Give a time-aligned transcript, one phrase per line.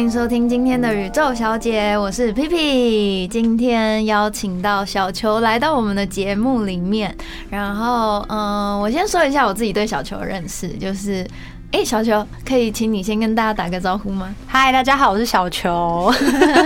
[0.00, 3.28] 欢迎收听今天的宇宙小姐，我是皮皮。
[3.28, 7.14] 今天邀请到小球来到我们的节目里面，
[7.50, 11.26] 然后，嗯，我先说一下我自己对小球的认识，就是。
[11.72, 14.34] 哎，小球，可以请你先跟大家打个招呼吗？
[14.48, 16.12] 嗨，大家好，我是小球。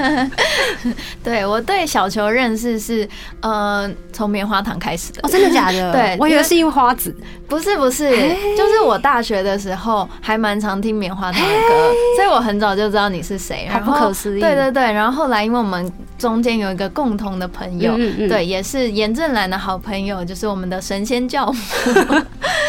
[1.23, 3.07] 对我对小球认识是
[3.40, 5.21] 呃从棉花糖开始的。
[5.22, 5.93] 哦，真的假的？
[5.93, 7.14] 对，我以为是因为花子。
[7.46, 8.09] 不是不是，
[8.57, 13.68] 就是我大学的时候还蛮常听棉花糖的歌，所以我很早就知道你是谁。
[13.68, 14.40] 好不可思议。
[14.40, 17.95] 对对对，然后后来因为我们中间有一个共同的朋友，
[18.26, 21.59] 对，也是严正兰的好朋友，就是我们的神仙教母，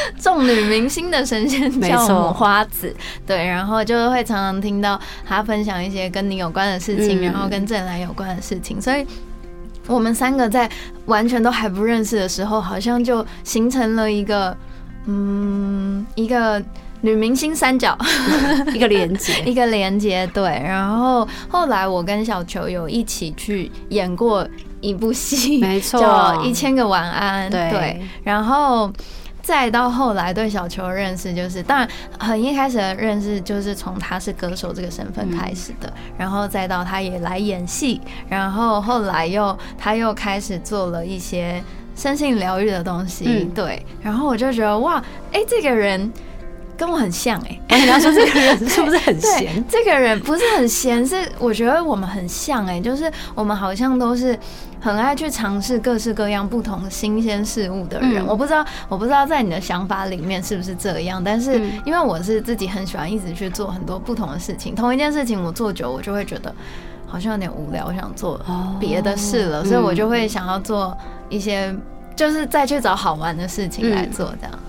[0.20, 2.34] 众女明星的神仙教母。
[2.34, 2.94] 花子
[3.26, 9.05] 对，然后就会常常听到她分享一些跟你有关的事情，然后跟郑兰有关的事情，所以
[9.88, 10.70] 我们三个在
[11.05, 14.55] 完全都还不认识的时候，好像就形成了一个
[15.05, 16.62] 嗯一个
[17.01, 17.98] 女明星三角，
[18.74, 20.27] 一个连接， 一个连接。
[20.34, 24.48] 对，然后后来我跟小球有一起去演过
[24.82, 27.48] 一部戏，没错，叫《一千个晚安》。
[27.51, 28.91] 对，然后。
[29.46, 31.88] 再到后来对小球认识，就是当然
[32.20, 41.63] 很一开始的认识就是从他是歌手这个身份开始的，然后再到他也来演戏，然后后来又他又开始做了一些
[41.96, 44.99] 身心疗愈的东西，对，然后我就觉得哇，
[45.32, 46.12] 哎，这个人。
[46.77, 49.63] 跟我很像哎，你要说这个人 是不是很闲？
[49.68, 54.37] 这个人不是很闲，是我觉得我们很像哎，就是我们好像都是
[54.82, 58.26] 很爱去尝试各式各样不同新鲜事物的人。
[58.26, 66.53] 我不知道，我不知道在你的想法里面是不是这样，但是因为我是自己很喜欢一直去做很多不同的事情，同一件事情我做久，我就会觉得
[67.07, 68.39] 好像有点无聊，我想做
[68.79, 70.95] 别的事了，所以我就会想要做
[71.29, 71.73] 一些，
[72.16, 74.59] 就是再去找好玩的事情来做，这样。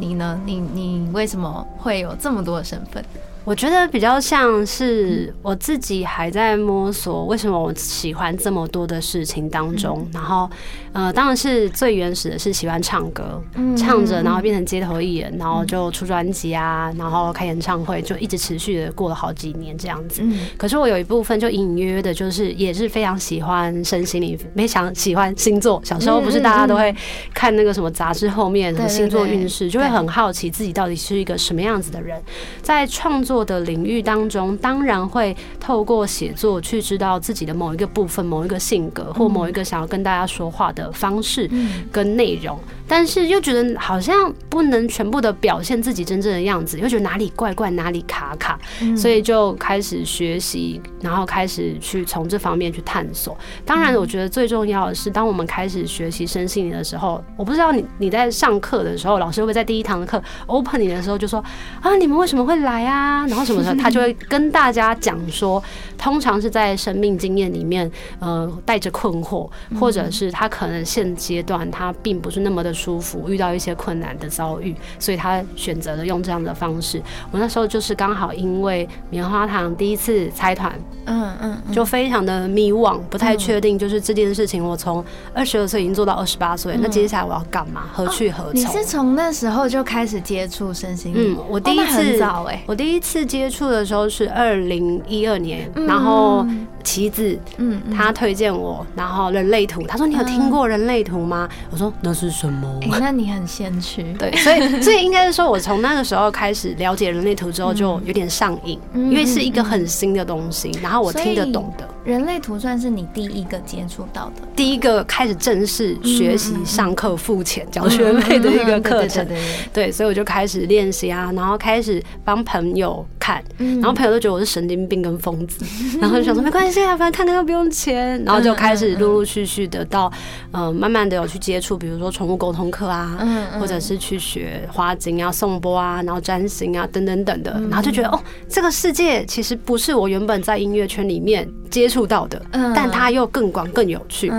[0.00, 0.40] 你呢？
[0.44, 3.04] 你你为什么会有这么多的身份？
[3.44, 10.48] 我觉得比较像是我自己还在摸索，为什么我喜欢这么多的事情当中，然后
[10.92, 13.42] 呃，当然是最原始的是喜欢唱歌，
[13.76, 20.22] 唱着然后变成街头艺人，然后就出专辑啊，然后开演唱会，就一直持续的过了好几年这样子。
[20.58, 25.80] 可是我有一部分就隐隐约约的，就是也是非常喜欢身心灵，没想喜欢星座。
[25.82, 26.94] 小时候不是大家都会
[27.32, 32.22] 看那个什么杂志后面什么星座运势，就会很好奇自己到底是一个什么样子的人，
[32.60, 33.24] 在创。
[33.30, 41.48] 作的领域当中，当然会透过写作去知道自己的某一个部分、某一个性格或某一个想要跟大家说话的方式
[41.92, 42.58] 跟内容。
[42.90, 48.58] 但是又觉得好像不能全部的表现自己真正的样子，又觉得哪里怪怪，哪里卡卡，
[48.96, 53.38] 所以就开始学习，然后开始去从这方面去探索。
[53.64, 61.38] 当然，我觉得最重要的是，当我们开始学习身心灵的时候，我不知道你你在上课的时候，老师会不会在第一堂课 open 你的时候就说
[61.80, 63.24] 啊，你们为什么会来啊？
[63.28, 65.62] 然后什么时候他就会跟大家讲说，
[65.96, 69.48] 通常是在生命经验里面，呃，带着困惑，
[69.78, 72.74] 或者是他可能现阶段他并不是那么的。
[72.80, 77.02] 舒服，遇到一些困难的遭遇，所以他选择了用这样的方式。
[77.30, 80.72] 我那时候就是刚好因为棉花糖第一次拆团，
[81.04, 85.04] 嗯嗯，就非常的迷惘，不太确定，就是这件事情，我从
[85.34, 87.82] 二十二岁已经做到二十八岁，那接下来我要干嘛？
[87.92, 88.54] 何去何从？
[88.54, 91.36] 你是从那时候就开始接触身心灵？
[91.36, 96.46] 嗯，我第一次早哎，我第一次接触的时候是二零一二年，然后。
[96.82, 101.48] 旗子，嗯，他推荐我，然后人类图，他说你有听过人类图吗？
[101.70, 102.80] 我说那是什么？
[102.82, 111.88] 哎，那你很先驱， 对，所以所以应该是说我从那个时候开始了解人类图之后，就有点上瘾，因为是一个很新的东西，然后我听得懂的。
[112.04, 119.26] 人类图算是你第一个接触到的，第一个开始正式学习、上课、付钱、交学费的一个课程，
[119.72, 125.64] 对，所以我就开始练习啊，然后开始帮朋友看，然后朋友都觉得我是神经病跟疯子，
[126.00, 126.80] 然后就想说没关系。
[126.82, 130.10] 啊反正看看又不用钱，然后就开始陆陆续续的到，
[130.50, 133.18] 呃，慢慢的有去接触，比如说宠物沟通课啊，
[133.58, 142.42] 或者是去学花精啊、颂钵啊，然后占星啊等等等的，然后就觉得哦，这个世界其实不是我原本在音乐圈里面接触到的，
[142.74, 144.32] 但它又更广更有趣。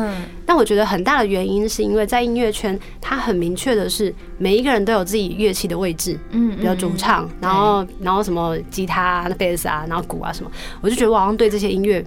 [0.46, 10.52] 但我觉得很大的原因是因为在音乐圈，它很明确的是每一个人都有自己乐器的位置，嗯，比如主唱，然后然后什么吉他、那贝斯啊，然后鼓啊什么，
[10.82, 12.06] 我就觉得我好像对这些音乐。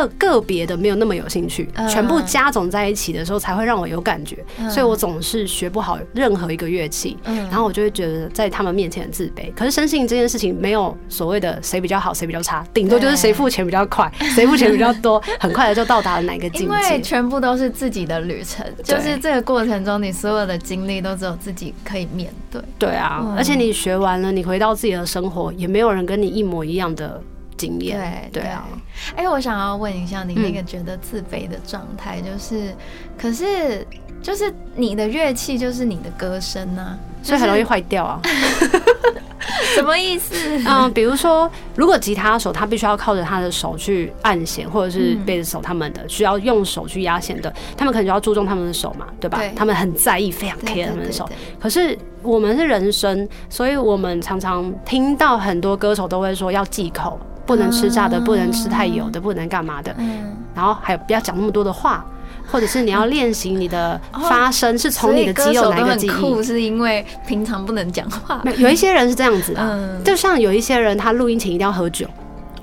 [0.00, 9.52] 的个别的没有那么有兴趣，全部加总在一起的时候才会让我有感觉，所以我总是学不好任何一个乐器，然后我就会觉得在他们面前很自卑。
[9.54, 16.64] 可是深信这件事情没有所谓的谁比较好谁比较差，顶多就是谁付钱比较快，谁付钱比较多， 很快的就到达了哪个境界。
[16.64, 22.60] 因为全部都是自己的旅程，就是这个过程中你所有的经历都只有自己可以面对。
[22.78, 27.20] 对啊，而且你学完了，你回到自己的生活，也没有人跟你一模一样的。
[27.62, 28.28] 经验。
[28.32, 28.66] 对对啊，
[29.14, 32.74] 哎、我想要问一下你那个觉得自卑的状态，就是，
[33.16, 33.86] 可是
[34.20, 38.20] 就是你的乐器就是你的歌声呢、所以很容易坏掉啊。
[39.74, 40.34] 什么意思？
[40.66, 49.38] 嗯，比如说，如果吉他手他必须要靠着他的手去按弦，或者是贝斯手他们的需要用手去压弦的，他们可能就要注重他们的手嘛，对吧？
[49.38, 51.24] 对他们很在意，非常 care 他们的手。
[51.26, 62.04] 对可是我们是人声，所以我们常常听到很多歌手都会说要忌口，不能吃炸的，不能吃太油的，不能干嘛的，嗯，然后还有不要讲那么多的话。
[62.50, 66.10] 或者是你要练习你的发声，是从你的肌肉所以歌手都哪个记忆？
[66.10, 68.42] 很酷，是因为平常不能讲话。
[68.44, 70.04] 没有有一些人是这样子的，嗯。
[70.04, 72.06] 就像有一些人他录音前一定要喝酒，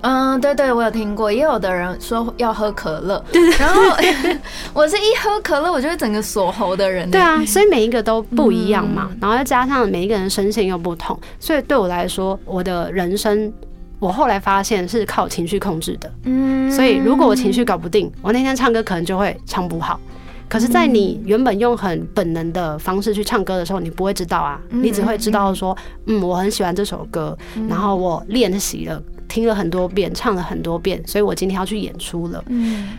[0.02, 3.82] 嗯，对对，我有听过，也有的人说要喝可乐，对然后
[4.74, 7.10] 我是一喝可乐，我就会整个锁喉的人。
[7.10, 9.18] 对，啊，所以每一个都不一样嘛，嗯。
[9.22, 13.52] 然后再加上每一个人声线又不同，所以对我来说，我的人生，
[14.00, 16.12] 我后来发现是靠情绪控制的。
[16.24, 20.00] 嗯所以如果我情绪搞不定，我那天唱歌可能就会唱不好。
[20.48, 27.38] 可是，在你原本用很本能的方式去唱歌的时候，你不会知道啊，嗯你只会知道说，嗯，我很喜欢这首歌，
[27.68, 32.44] 然后我练习了，听了很多遍，唱了很多遍，所以我今天要去演出了。
[32.48, 32.98] 嗯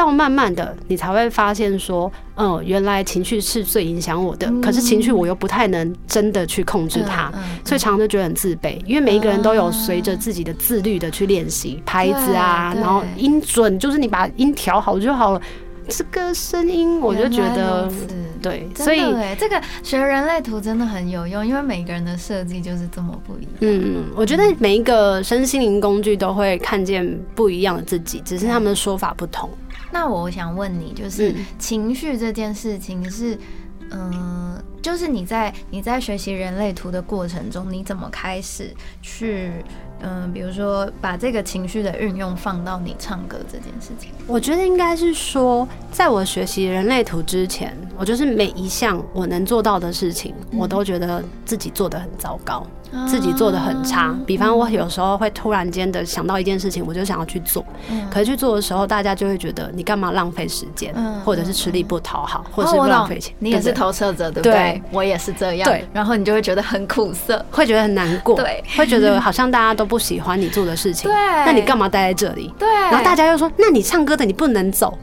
[0.00, 15.42] 到慢慢的，你才会发现说，嗯，原来情绪是最影响我的，可是情绪我又不太能真的去控制它，嗯嗯所以常常就觉得很自卑，因为每一个人都有随着自己的自律的去练习拍子啊，然后音准，就是你把音调好就好了。
[15.86, 17.86] 这个声音，我就觉得
[18.40, 23.52] 对，所以哎，这个学人类图真的很有用，因为每个人的设计就是这么不一样。
[23.60, 29.50] 嗯，我觉得每一个身心灵工具都会看见不一样的自己，只是他们的说法不同。
[29.90, 31.46] 那我想问你，就是嗯。
[31.58, 33.38] 情绪这件事情是，
[33.90, 39.50] 嗯、就是你在你在学习人类图的过程中，你怎么开始去，
[40.00, 44.10] 嗯、比如说把这个情绪的运用放到你唱歌这件事情？
[44.26, 52.66] 我觉得应该是说，在我学习人类图之前，我就是每一项我能做到的事情，我都觉得自己做的很糟糕，
[53.06, 54.14] 自己做的很差。
[54.26, 57.64] 比方我有时候会突然间的想到一件事情，我就想要去做，
[58.10, 63.34] 可是去做的时候，大家就会觉得你干嘛浪费时间，嗯或者是吃力不讨好，或者是浪费钱。
[63.38, 64.52] 你也是投射者，对不对？
[64.52, 64.82] 对？
[64.92, 65.68] 我也是这样。
[65.68, 67.44] 对，然后你就会觉得很苦涩。
[67.50, 68.62] 会觉得很难过，对。
[68.76, 71.14] 会觉得好像大家都不喜欢你做的事情， 对。
[71.14, 72.52] 那你干嘛待在这里？
[72.58, 74.96] 对，然后大家又说，那你唱歌的你不能走，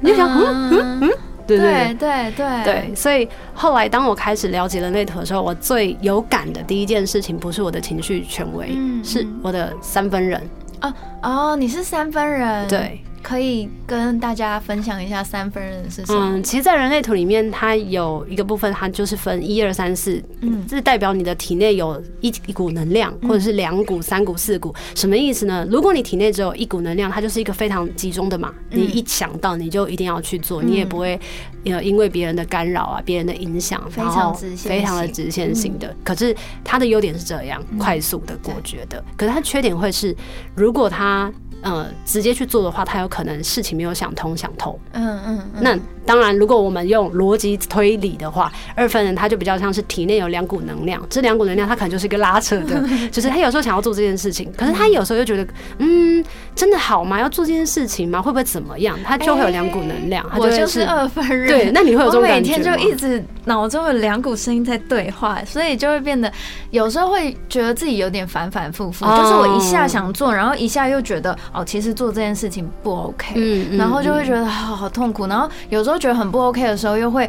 [0.00, 0.70] 你就想，嗯？
[0.70, 0.98] 嗯？
[1.02, 1.10] 嗯，
[1.46, 2.94] 对对对对。
[2.94, 10.40] 所以后来当我开始了解人类图的时候，我最有感的第一件事情不是我的情绪权威，嗯是我的三分人。
[10.80, 10.92] 哦
[11.22, 16.36] 哦，你是三分人，，对，可以跟大家分享一下三分人是什么？
[16.36, 20.64] 嗯，其实，在人类图里面，它有一个部分，它就是分一二三四，嗯。
[20.66, 25.66] 这代表你的体内有一一股能量，或者是两股、三股、四股，什么意思呢？
[25.70, 28.80] 如果你体内只有一股能量，它就是一个非常集中的嘛，嗯。
[28.80, 31.18] 你一想到你就一定要去做，你也不会
[31.64, 35.94] 呃因为别人的干扰啊、别人的影响，非常直线非常的直线性的。
[36.02, 36.34] 可是
[36.64, 40.16] 它的优点是这样，快速的、果决的，可是它缺点会是，
[40.54, 41.32] 如果它
[41.62, 44.78] 呃直接去做的话，他有可能事情没有想通、想透。
[44.92, 55.46] 嗯嗯嗯，那当然，如果我们用逻辑推理的话，二分人他就比较像是体内有两股能量，这两股能量他可能就是一个拉扯的， 就是他有时候想要做这件事情，可是他有时候又觉得，
[55.78, 57.20] 嗯，真的好吗？
[57.20, 58.20] 要做这件事情吗？
[58.20, 58.98] 会不会怎么样？
[59.04, 61.46] 他就会有两股能量，他就会我就是二分人。
[61.46, 66.30] 对，那你会有这种感觉吗天就一直脑中有两股声音在对话，所以就会变得
[66.70, 73.34] 有时候会觉得自己有点反反复复，哦就是我一下想做，然后一下又觉得哦，其实做这件事情不 OK，
[73.76, 77.28] 然后就会觉得好好痛苦，然后有时候觉得很不 OK 的时候，又会。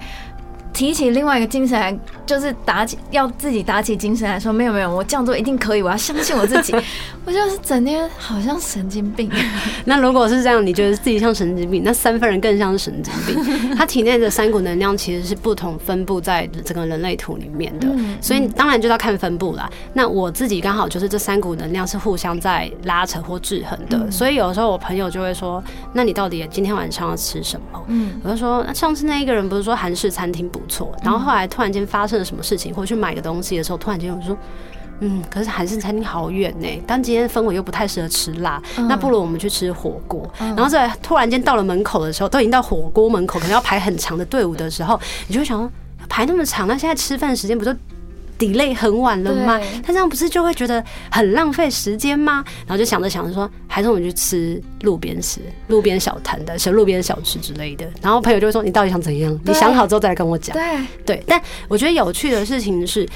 [0.74, 6.76] 提起另外一个精神来，就是打起要自己打起精神来说，没有没有，我这样做一定可以，我要相信我自己。
[7.26, 9.32] 我就是整天好像神经病。
[9.86, 13.76] 那如果是这样，你觉得自己像神经病，那三分人更像是神经病。
[13.78, 19.70] 他体内的三股能量其实是不同分布在整个人类图里面的，嗯所以你当然就要看分布啦。
[19.94, 25.64] 那我自己刚好就是这三股能量是互相在拉扯或制衡的，所以有时候我朋友就会说
[25.94, 34.38] ：“那你到底今天晚上要吃什么？”嗯我就说：“那上次那一个人不是说韩式餐厅不错，然后后来突然间发生了什么事情，或者去买个东西的时候，突然间我说。”
[35.00, 40.26] 嗯，可是韩式餐厅好远呢，但今天氛围又不太适合吃辣，那不如我们去吃火锅。
[40.40, 45.70] 然后在突然间到了门口的时候，都已经到火锅门口，可能要排很长的队伍的时候，你就会想说，
[46.08, 47.76] 排那么长，那现在吃饭时间不就
[48.44, 49.60] delay 很晚了吗？
[49.82, 52.44] 他这样不是就会觉得很浪费时间吗？
[52.68, 57.90] 然后就想着想着说，还是我们去吃路边吃、路边小摊的小路边小吃之类的。
[58.02, 59.40] 然后朋友就会说，你到底想怎样？
[59.46, 60.56] 你想好之后再来跟我讲。
[60.56, 63.08] 对，对，但我觉得有趣的事情是，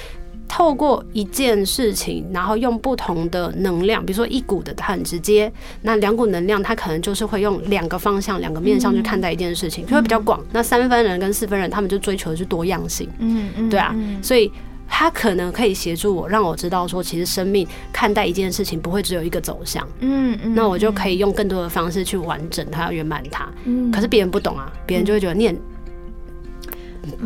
[0.47, 10.39] 透过一件事情，然后用不同的能量，比如说一股的它很直接，那两股能量它可能就是会用两个方向、两个面向去看待一件事情，就会比较广。
[10.51, 14.49] 那三分人跟四分人，他们就追求的是多样性，嗯嗯，对啊，所以
[14.87, 23.47] 他可能可以协助我，让我知道说，其实生命看待一件事情不会只有一个走向，嗯嗯，那我就可以用更多的方式去完整它、圆满它。
[23.65, 25.55] 嗯，可是别人不懂啊，别人就会觉得念。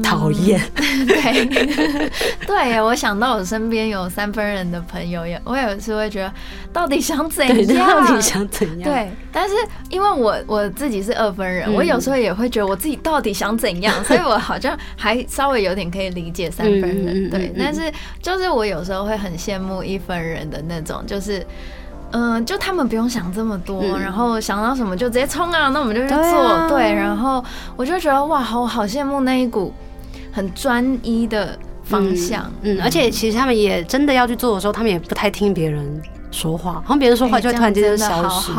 [0.04, 0.60] 讨厌，
[1.08, 1.46] 对
[2.46, 6.34] 对，我想到我身边有三分人的朋友，也我有时会觉得，
[6.74, 7.46] 到底想怎
[7.76, 7.88] 样？
[7.88, 8.90] 到底想怎样？
[8.90, 9.56] 对，但是
[9.90, 17.54] 因为我我自己是二分人，我有时候也会觉得我自己到底想怎样， 所以我好像还稍微有点可以理解三分人，对。
[17.58, 21.46] 但是就是我有时候会很羡慕一分人的那种，就是。
[22.12, 26.68] 嗯，就他们不用想这么多，然后想到什么就直接冲啊，那我们就去做。
[26.70, 27.44] 对，然后
[27.75, 29.74] 我就觉得哇，好好羡慕那一股
[30.32, 32.51] 很专一的方向。
[32.62, 36.01] 嗯，而且其实他们也真的要去做的时候，他们也不太听别人。
[36.32, 38.52] 说话，然后别人说话就会突然间就消失。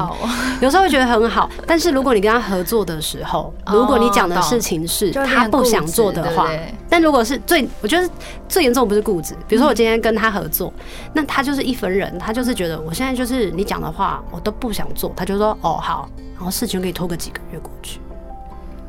[0.61, 6.49] 有时候会觉得很好，但是如果你跟他合作的时候，如果你讲的事情是他不想做的话，
[6.88, 8.09] 但如果是最，我觉得
[8.49, 9.35] 最严重不是固执。
[9.49, 10.73] 比如说我今天跟他合作，
[11.14, 17.99] 那他就是一分人，他就是觉得我现在就是你讲的话我都不想做，他就说哦好，然后事情可以拖个几个月过去。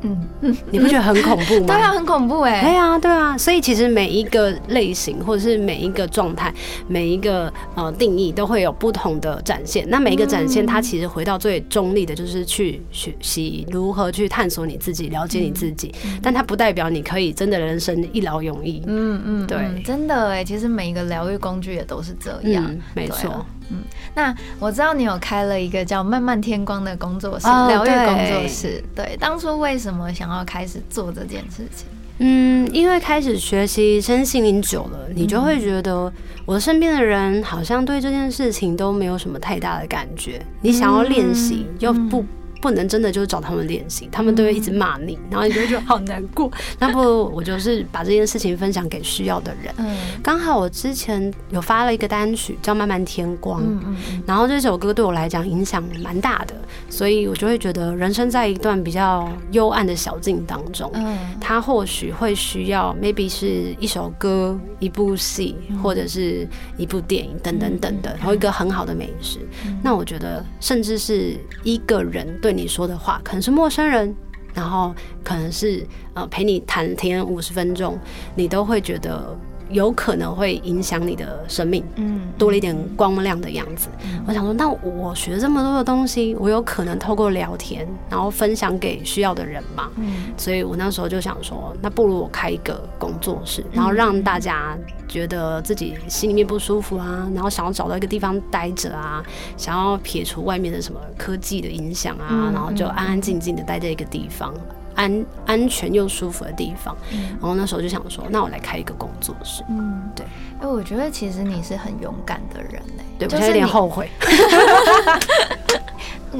[0.04, 1.66] 嗯嗯，你不觉得很恐怖吗？
[1.66, 2.60] 对啊，很恐怖哎。
[2.62, 3.36] 对啊，对啊。
[3.36, 6.52] 所以其实每一个类型或者是每一个状态，
[6.86, 9.84] 每一个呃定义都会有不同的展现。
[9.88, 15.94] 那每一个展现，它其实回到最中立的，就是去学习如何去探索你自己，了解你自己。
[16.22, 18.82] 但它不代表你可以真的人生一劳永逸。
[18.86, 20.44] 嗯嗯，对，真的哎。
[20.44, 23.44] 其实每一个疗愈工具也都是这样，没错。
[23.70, 23.78] 嗯，
[24.14, 28.82] 那我知道你有开了一个叫“漫漫天光”的工作室，疗愈工作室。
[28.94, 31.86] 对，当初为什么想要开始做这件事情？
[32.18, 36.12] 嗯，因为开始学习身心灵久了，你就会觉得
[36.46, 40.40] 我身边的人好像对这件事情都没有什么太大的感觉。
[40.60, 42.24] 你想要练习又不。
[42.64, 46.50] 不能真的就是找他们练习，他们都会一直骂你，然后你就会觉得好难过。
[46.80, 49.74] 那不我就是把这件事情分享给需要的人。
[49.76, 56.54] 嗯，刚好我之前有发了一个单曲叫《慢慢天光》，嗯嗯，然后这首歌对我来讲影响蛮大的，
[56.88, 69.40] 所以我就会觉得人生在一段比较幽暗的小径当中，嗯，他或许会需要 maybe 是一首歌、一部戏或者是一部电影等等等的，然后一个很好的美食。
[69.82, 72.53] 那我觉得甚至是一个人对。
[72.54, 74.14] 你说的话可能是陌生人，
[74.54, 77.98] 然后可能是呃陪你谈天五十分钟，
[78.34, 79.36] 你都会觉得。
[79.74, 83.88] 有可能会影响你的生命，嗯，多了一点光亮的样子。
[84.26, 89.90] 我想说，那我学这么多的东西，我有可能透过聊天，然后分享给需要的人嘛？
[89.96, 94.78] 嗯，所以我那时候就想说，那不如我开一个工作室，然后让大家
[95.08, 99.22] 觉得自己心里面不舒服啊，然后想要找到一个地方待着啊，
[99.56, 104.54] 想要撇除外面的什么科技的影响啊，然后就安安静静的待在一个地方。
[104.94, 106.96] 安安全又舒服的地方，
[107.40, 109.62] 然后那时候就想说，那我来开一个工作室。
[109.68, 110.24] 嗯，对。
[110.64, 114.08] 哎，我觉得其实你是很勇敢的人嘞，对，我有点后悔。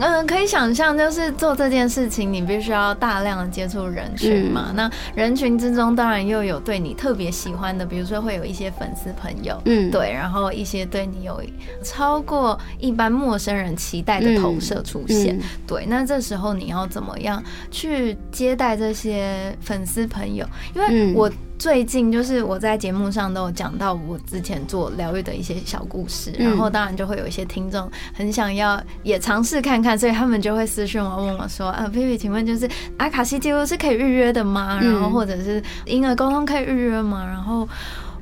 [0.01, 4.73] 嗯，可以想象，就是做这件事情，你必须要大量的接触人群嘛。
[4.75, 11.41] 那人群之中，当然又有对你特别喜欢的，比如说会有一些粉丝朋友，嗯，对，然后一些对你有
[11.83, 15.39] 超过一般陌生人期待的投射出现。
[15.67, 17.41] 对，那这时候你要怎么样
[17.71, 20.47] 去接待这些粉丝朋友？
[20.75, 21.31] 因为我。
[21.57, 32.69] 最近就是我在节目上都有讲到我之前做疗愈的一些小故事，然后当然就会有一些听众很想要也尝试看看，所以他们就会私讯我问我说：“啊，菲菲，请问就是
[32.99, 34.79] 阿卡西记录是可以预约的吗？
[34.83, 37.67] 然后或者是婴儿沟通可以预约吗？”然后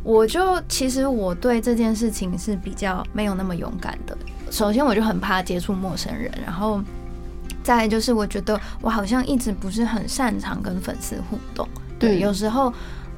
[0.05, 4.17] 我就其实我对这件事情是比较没有那么勇敢的。
[4.51, 6.81] 首先我就很怕接触陌生人，然后
[7.63, 11.67] 再就是我觉得我好像一直不是很擅长跟粉丝互动，
[11.99, 12.73] 对，有时候。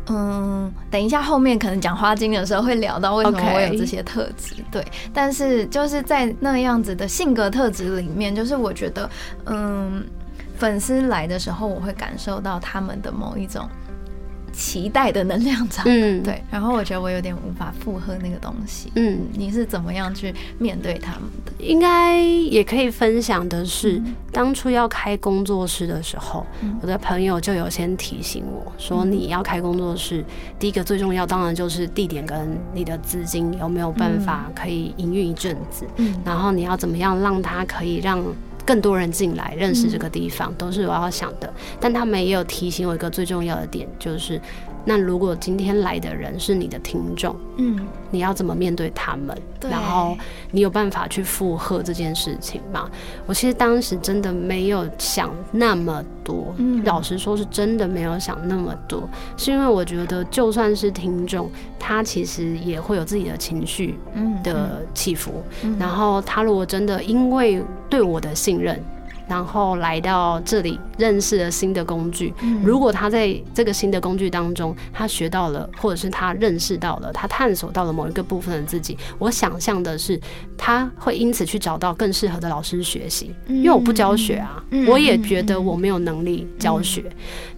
[0.08, 4.56] 嗯，等一下，后面可能讲花精的时候会聊到为什么我有这些特质。
[4.70, 9.08] 对，但是就是在那样子的性格特质里面，就是我觉得，
[9.46, 10.04] 嗯，
[10.58, 13.68] 粉丝来的时候，我会感受到他们的某一种。
[14.54, 21.52] 期待的能量场，嗯，对，然后我觉得我有点无法负荷那个东西，嗯，你是怎么样去面对他们的？
[21.58, 24.00] 应该也可以分享的是，
[24.32, 26.46] 当初要开工作室的时候，
[26.80, 30.24] 我的朋友就有先提醒我说，你要开工作室，
[30.58, 38.24] 第一个最重要当然就是地点跟你的资金有没有办法可以营运一阵子，嗯，然后你要怎么样让它可以让。
[38.64, 41.52] 更多人进来认识这个地方，都是我要想的。
[41.78, 44.40] 但他们也有提醒我一个最重要的点，就是
[44.84, 47.78] 那如果今天来的人是你的听众，嗯，
[48.10, 49.36] 你要怎么面对他们？
[49.70, 50.16] 然后
[50.50, 52.90] 你有办法去附和这件事情吗？
[53.26, 63.98] 我其实当时真的没有想那么多，嗯，老实说是真的没有想那么多，是因为我觉得就算是听众，他其实也会有自己的情绪
[64.42, 65.42] 的起伏，
[65.78, 68.78] 然后他如果真的因为对我的信任。
[69.28, 72.32] 然后来到这里，认识了新的工具。
[72.62, 80.20] 如果他在这个新的工具当中，他学到了，或者是他认识到了，他探索到了某一个部分的自己，我想象的是，
[80.58, 83.34] 他会因此去找到更适合的老师学习。
[83.48, 87.04] 因为我不教学啊，我也觉得我没有能力教学。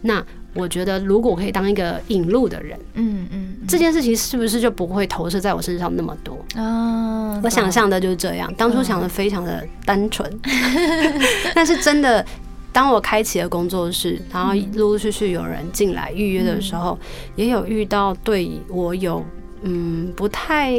[0.02, 0.24] 那。
[0.56, 6.38] 我觉得，如果我可以当一个引路的人，嗯嗯，这件事情是不是就不会投射在我身上那么多？
[6.54, 7.40] 啊？
[7.42, 10.28] 我想象的就是这样，当初想的非常的单纯，
[11.54, 12.24] 但是真的，
[12.72, 16.98] 当我开启了工作室，然后陆陆续续有人进来预约的时候，
[17.34, 19.22] 也有遇到对我有
[19.62, 20.72] 嗯不太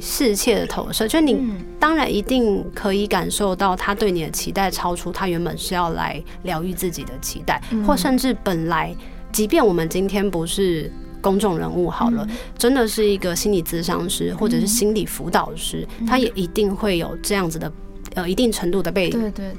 [0.00, 1.36] 适切的投射，就你
[1.80, 8.94] 当然一定可以感受到他对你的期待超出他原本是要来疗愈自己的期待，或甚至本来。
[9.34, 10.88] 即便我们今天不是
[11.20, 12.26] 公众人物，好了，
[12.56, 17.70] 真的是一个心理咨商师或者是心理辅导师，他也一定会有这样子的
[18.14, 19.10] 呃一定程度的被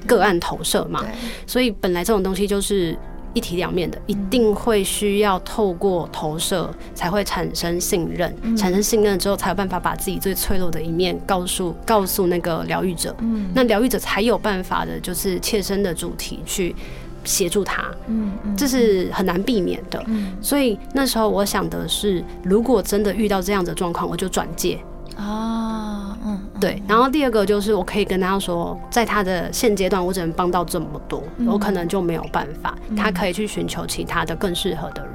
[0.08, 1.03] 个案投射嘛。
[1.46, 2.98] 所以本来这种东西就是
[3.34, 13.13] 一体两面的，一定会需要透过投射才会产生信任，产生信任之后才有办法把自己最脆弱的一面告诉告诉那个疗愈者，
[13.53, 16.74] 那疗愈者才有办法的就是切身的主题去。
[17.25, 20.01] 协助他，嗯，这是很难避免的，
[20.41, 24.79] 所以那时候我想的是，如果真的遇到这样的状况，我就转介
[25.16, 26.82] 啊，嗯，对。
[26.88, 35.14] 然后第二个就是，我可以跟他说，在他的现阶段，我只能帮到这么多，我可能就没有办法，他可以去寻求其他的更适合的人。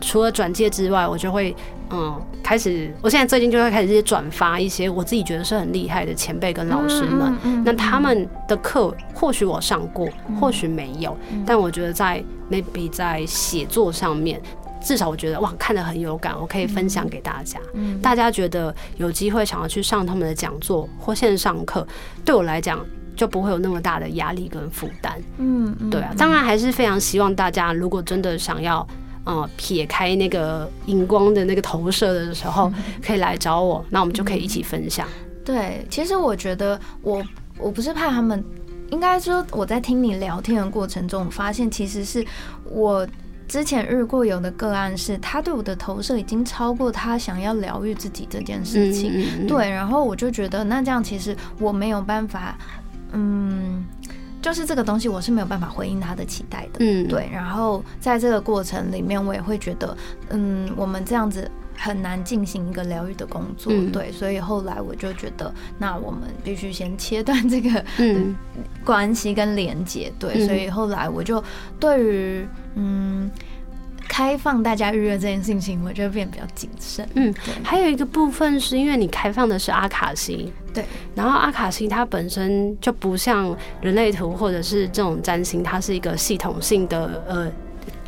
[0.00, 1.54] 除了转介之外，我就会。
[1.94, 7.36] 嗯，开始，我现在最近就会开始转发一些我自己觉得是很厉害的前辈跟老师们。
[7.66, 10.08] 那他们的课或许我上过，
[10.40, 14.40] 或许没有，但我觉得在 maybe 在写作上面，
[14.84, 17.58] 至少我觉得哇，看得很有感，我可以分享给大家。
[18.02, 21.86] 大家觉得有机会想要去上他们的讲座或线上课，
[22.24, 25.20] 对我来讲就不会有那么大的压力跟负担。
[25.38, 28.86] 嗯，对啊，当然还是非常希望大家如果真的想要。
[29.24, 35.06] 呃，撇开那个荧光的那个投射的时候，可以来找我，那我们就可以一起分享。
[35.44, 37.22] 对，其实我觉得我
[37.56, 38.44] 我不是怕他们，
[38.90, 42.26] 应该说我在听你聊天的过程中，我发现其实是
[42.64, 43.06] 我
[43.48, 49.46] 之前遇过有的个案，是他对我的投射已经超过他想要疗愈自己这件事情。
[49.46, 52.56] 对，然后我就觉得那这样其实我没有办法，
[53.12, 53.84] 嗯。
[54.40, 56.80] 就是这个东西，我是没有办法回应他的期待的。
[56.80, 57.30] 嗯，对。
[57.32, 59.96] 然后在这个过程里面，我也会觉得，
[60.30, 61.48] 嗯，我们这样子
[61.82, 63.72] 很难进行一个疗愈的工作。
[63.92, 67.84] 对，所以后来我就觉得，那我们必须先切断这个
[68.84, 70.12] 关系跟连接。
[70.18, 71.42] 对，所以后来我就
[71.80, 73.30] 对于嗯。
[74.08, 77.08] 开放大家预约这件事情，我就变比较谨慎。
[77.14, 87.50] 嗯，还有一个部分是因为你开放的是阿卡西，对，然后阿卡西它本身就不像人类图或者是这种占星，它是一个系统性的呃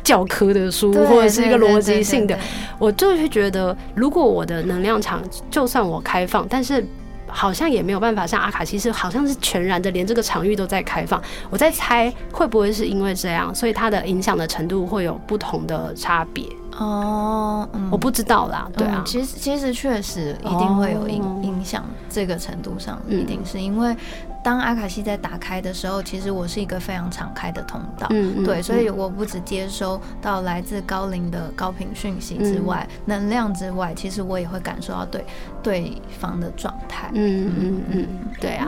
[0.05, 2.39] 教科的书，或者是一个逻辑性的。
[2.79, 6.81] 我就会觉得，如果我的能量场就算我开放，但是。
[7.27, 11.21] 好像也没有办法像阿卡西是，好像是全然的，连这个场域都在开放。
[11.49, 16.45] 我在猜会不会是因为这样，所以它的影响的程度会有不同的差别。
[16.77, 17.89] 哦，嗯。
[17.91, 23.95] 我不知道啦，对啊，其实其实确实一定会有影影响，这个程度上一定是因为
[24.43, 28.07] 当阿卡西在打开的时候，其实我是一个非常敞开的通道，
[28.43, 35.25] 对，所以我不只接收到来自高龄的高频讯息之外，能量之外，其实我也会感受到对
[35.63, 38.07] 对方的状态，嗯嗯嗯，
[38.39, 38.67] 对啊。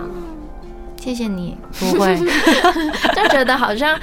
[1.00, 2.18] 谢谢你，不会。
[3.16, 3.98] 就觉得好像，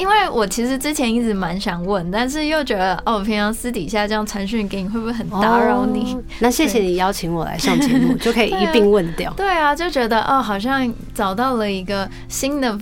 [0.00, 6.16] 因为我其实之前一直蛮想问，但是又觉得哦，平常私底下这样传讯给你，会不会很打扰你？
[6.38, 9.30] 那谢谢你邀请我来上节目，就可以一并问掉。
[9.36, 12.78] 对啊， 就觉得哦，好像找到了一个新的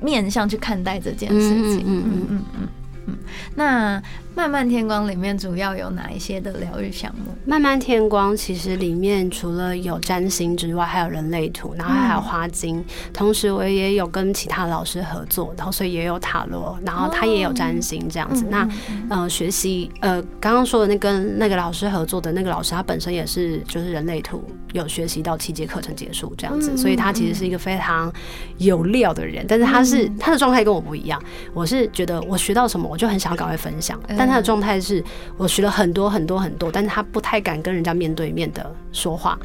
[0.00, 1.78] 面向去看待这件事情。
[1.80, 2.68] 嗯嗯嗯嗯
[3.08, 3.18] 嗯，
[3.54, 4.02] 那。
[4.36, 7.32] 漫漫天光里面主要有哪一些的疗愈项目？
[7.46, 12.84] 漫漫天光其实里面除了有占星之外，还有人类图，然后还有花精。
[13.14, 18.44] 同时我也有跟其他老师合作，然后所以也有塔罗，然后他也有占星这样子。
[18.50, 18.68] 那
[19.08, 28.12] 呃，学习呃，刚刚说的那跟那个老师合作的那个老师，他本身也是就是人类图有学习到七节课程结束这样子，所以他其实是一个非常
[28.58, 29.46] 有料的人。
[29.48, 31.18] 但是他是他的状态跟我不一样，
[31.54, 33.98] 我是觉得我学到什么我我就很想要赶快分享。
[34.16, 35.02] 但他的状态是
[35.36, 39.38] 我学了很多很多很多，但是他不太敢跟人家面对面的说话，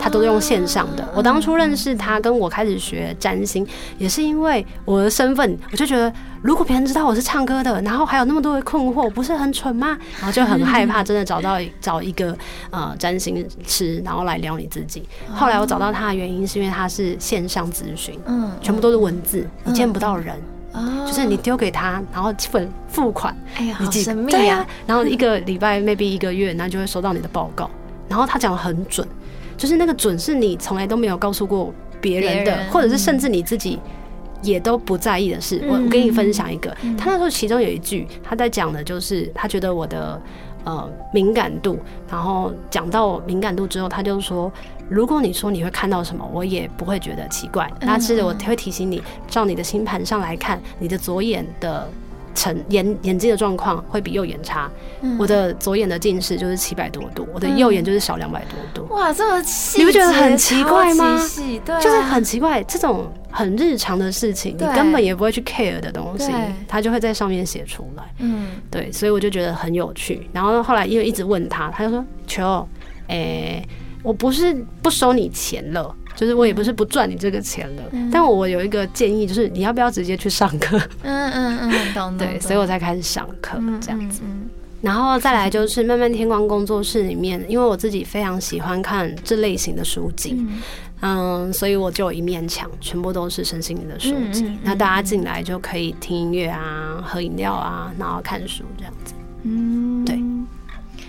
[0.00, 1.08] 他都是用线上的。
[1.14, 3.66] 我当初认识他，跟我开始学占星，
[3.98, 6.12] 也是因为我的身份，我就觉得
[6.42, 9.98] 如果别人知道我是唱歌的，然后还有那么多的困惑，不是很蠢吗？
[10.18, 12.36] 然后就很害怕，真的找到 找一个
[12.70, 15.08] 呃占星师，然后来聊你自己。
[15.34, 20.36] 后来我找到他的原因是因为他是线上咨询，嗯，全部都是文字，你见不到人。
[21.06, 24.64] 就是你丢给他，然后付付款，哎呀，好神秘啊！
[24.86, 27.68] 然后一个礼拜，maybe 一个月，那就会收到你的报告。
[28.08, 29.06] 然后他讲的很准，
[29.56, 33.78] 就是那个准是你从来都没有告诉过别人的，或者是甚至你自己
[34.42, 35.60] 也都不在意的事。
[35.66, 40.20] 我我跟你分享一个，他那时候其中有一句他在讲的就是他觉得我的
[40.64, 41.78] 呃敏感度，
[42.10, 44.52] 然后讲到敏感度之后，他就说。
[44.88, 47.70] 如果你说你会看到什么，我也不会觉得奇怪。
[47.80, 51.88] 但是我会提醒你，照你的星盘上来看，你的左眼的
[52.34, 54.70] 成眼眼睛的状况会比右眼差。
[55.18, 58.94] 我的左眼的近视就是七百多度，我的右眼就是少两百多度。
[58.94, 61.18] 哇，这么细，你不觉得很奇怪吗？
[61.64, 66.32] 对，就是很奇怪，这种很日常的事情，你根本也不会去 care 的东西，
[66.66, 68.04] 他就会在上面写出来。
[68.18, 70.28] 嗯，对，所以我就觉得很有趣。
[70.32, 72.66] 然后后来因为一直问他，他就说：“求，
[73.08, 73.62] 诶。”
[74.02, 77.82] 我不是不收你钱了，就是我也不是不赚你这个钱了，
[78.12, 80.78] 但我有一个建议，就是你要不要直接去上课？
[81.02, 84.22] 嗯嗯嗯，懂 对，所以我才开始上课这样子。
[84.80, 90.46] 然后再来就是慢慢天光工作室里面，因为我自己非常喜欢看这类型的书籍，
[91.00, 94.56] 嗯，所以我就有一面墙，全部都是身心灵的书籍。
[94.62, 99.14] 那大家进来就可以听音乐啊，喝饮料啊，然后看书这样子。
[99.42, 100.16] 嗯，对。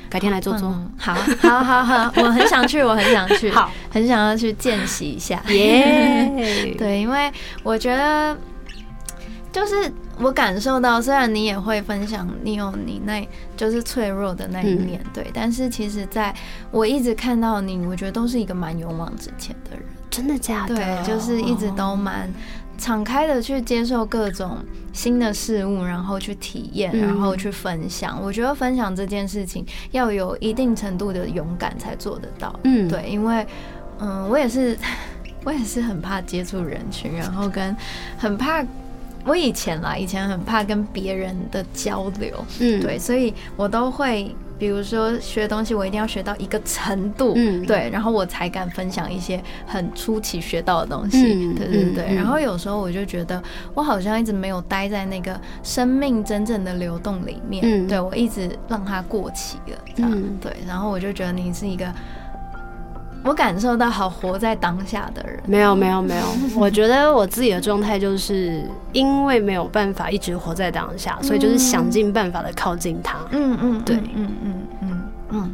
[0.10, 6.30] 改天来做做，好，好，好，好，我很想去，我很想去， 好，很想要去见习一下， 耶，
[6.78, 7.32] 对，因为
[7.64, 8.36] 我觉得，
[9.52, 16.34] 就是我感受到，虽然你也会分享，你有你那就是脆弱的那一面，对，但是其实在
[16.72, 20.76] 我一直看到你，我觉得都是一个蛮勇往直前的人，真的假的？
[20.76, 22.28] 对，就是一直都蛮。
[22.80, 24.58] 敞开的去接受各种
[24.94, 28.20] 新的事物，然后去体验，然后去分享。
[28.24, 32.60] 我觉得分享这件事情要有一定程度的勇敢才做得到。
[32.64, 33.46] 嗯，对，因为
[34.00, 34.78] 嗯，我也是，
[35.46, 37.76] 我也是很怕接触人群，然后跟
[38.18, 38.66] 很怕
[39.26, 42.34] 我以前啦，以前很怕跟别人的交流。
[42.60, 44.34] 嗯，对，所以我都会。
[44.60, 52.14] 比如说学东西，我一定要学到一个程度，嗯，对，然后我才敢分享一些很初期学到的东西，对对对。
[52.14, 53.42] 然后有时候我就觉得，
[53.74, 60.54] 我好像一直没有待在那个生命真正的流动里面，对我一直让它过期了，这样对。
[60.68, 61.92] 然后我就觉得你是一个。
[63.24, 66.24] 我感受到好活在当下的人，没有没有没有，
[66.56, 73.18] 我觉得我自己的状态就是因为没有办法一直活在当下，所以就是想尽办法的靠近他。
[73.32, 75.54] 嗯嗯，对，嗯嗯嗯嗯。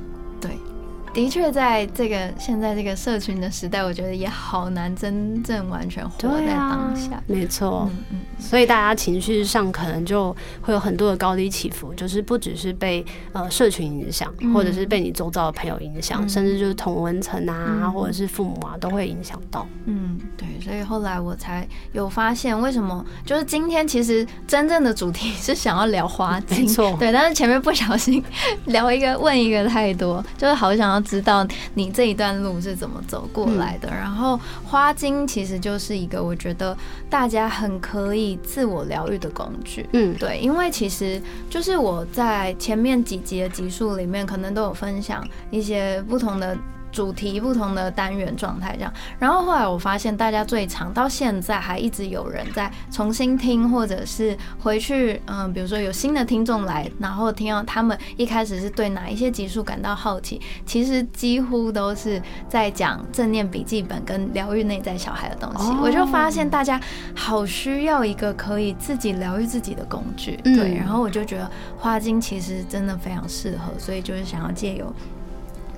[1.15, 7.23] 的确，在这个现在这个社群的时代，我觉得也好难真正完全活在当下。
[7.25, 19.65] 没错，嗯嗯，所以大家情绪上可能就会有很多的高低起伏，就是不只是被呃社群影响，或者是被你周遭的朋友影响，甚至就是同文层啊，或者是父母啊，都会影响到。
[19.85, 28.21] 嗯，对，所以后来我才有发现，为什么就是今天其实真正的主题是想要聊花精， 没错，对，但是前面不小心
[28.67, 31.04] 聊一个问一个太多，就是好想要。
[31.05, 36.75] 知道你这一段路是怎么走过来的，然后花精其实就是一个我觉得
[37.09, 39.87] 大家很可以自我疗愈的工具。
[39.93, 46.57] 嗯，对，因为其实就是我在前面几集的集数里面，可能都有分享一些不同的。
[46.95, 65.69] 主题不同的单元状态这样，然后后来我发现大家最长到现在还一直有人在重新听，或者是回去，嗯，比如说有新的听众来，然后听到他们一开始是对哪一些集数感到好奇，其实几乎都是在讲正念笔记本跟疗愈内在小孩的东西。
[65.81, 66.79] 我就发现大家
[67.13, 74.93] 好需要一个可以自己疗愈自己的工具，对，然后我就觉得花精其实真的非常适合，所以就是想要借由。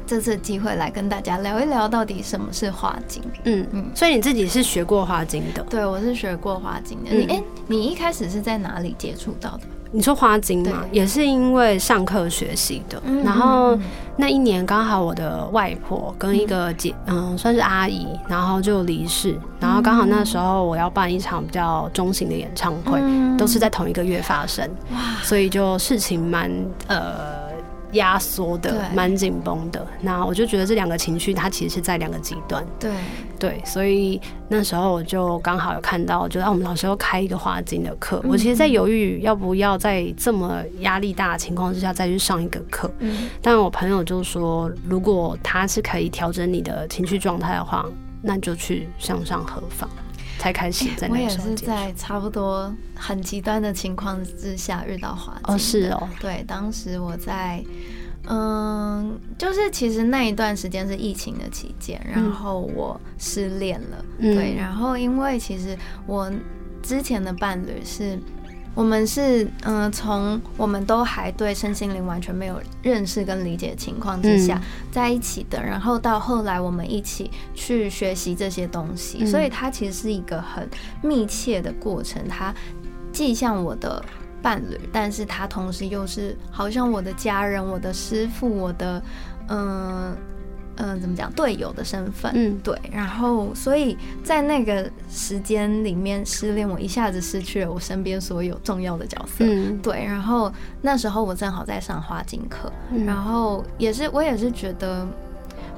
[0.07, 3.21] 这次机会来跟大家聊一聊，到底什么是花精？
[3.43, 5.61] 嗯嗯，所以你自己是学过花精的？
[5.69, 7.13] 对，我是学过花精的。
[7.13, 9.63] 你哎，你一开始是在哪里接触到的？
[9.91, 13.01] 你说花精嘛，也是因为上课学习的。
[13.23, 13.77] 然后
[14.15, 19.37] 那一年刚好我的外婆跟一个姐，嗯，算是阿姨，然后就离世。
[19.59, 23.01] 然后刚好那时候我要办一场比较中型的演唱会，
[23.37, 24.65] 都是在同一个月发生。
[24.93, 26.49] 哇，所以就事情蛮
[26.87, 27.46] 呃。
[27.97, 29.85] 压缩的，蛮紧绷的。
[30.01, 32.65] 那我就觉得这两个情绪，它其实是在两个极端。
[32.79, 32.91] 对，
[33.37, 38.23] 对，所以那时候我就刚好有看到，就让我们老师要开一个花精的课。
[38.27, 42.89] 我其实，在犹豫要不要在这么压力大的情况之下再去上一个课。
[42.99, 47.85] 嗯但我朋友就说，如果他是可以调整你的情绪状态的话，
[48.21, 49.87] 那就去向上合法，
[50.37, 51.27] 才开始在我也。
[51.29, 57.63] 是在差不多很极端的情况之下遇到花精哦，的是哦，对，当时我在，
[58.27, 66.31] 嗯，就是其实那一段时间是疫情的期间，然后我失恋了，嗯对，然后因为其实我
[66.81, 68.19] 之前的伴侣是。
[68.77, 74.61] 我们是嗯，从我们都还对身心灵完全没有认识跟理解的情况之下、嗯
[74.91, 80.69] 在一起的，然后到后来我们一起去学习这些东西，嗯所以它其实是一个很
[81.01, 82.21] 密切的过程。
[82.27, 82.53] 它
[83.11, 84.03] 既像我的
[84.43, 89.01] 伴侣，但是他同时又是好像我的家人、我的师傅、我的
[89.49, 90.15] 嗯
[90.77, 92.31] 嗯、呃怎么讲队友的身份。
[92.33, 99.45] 嗯对，然后所以在那个时间里面失恋，我一下子失去了我身边所有重要的角色。
[99.45, 105.05] 嗯对，然后那时候我正好在上花精课，嗯然后也是我也是觉得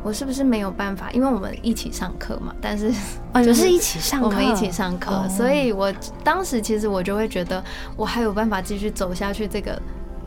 [0.01, 2.88] 我是不是没有办法，因为我们一起上课嘛，但是
[3.33, 7.63] 哦，你就是一起上课，我们一起上课，哦所以我当时其实我就会觉得
[7.97, 9.81] 我还有办法继续走下去这个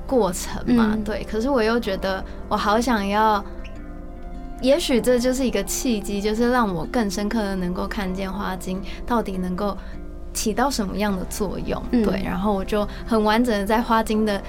[0.07, 1.25] 过程嘛，嗯对。
[1.31, 3.43] 可是我又觉得我好想要，
[4.63, 9.77] 也许这就是一个契机，就是让我更深刻的能够看见花精到底能够
[10.33, 12.23] 起到什么样的作用，嗯对。
[12.25, 14.41] 然后我就很完整的在花精的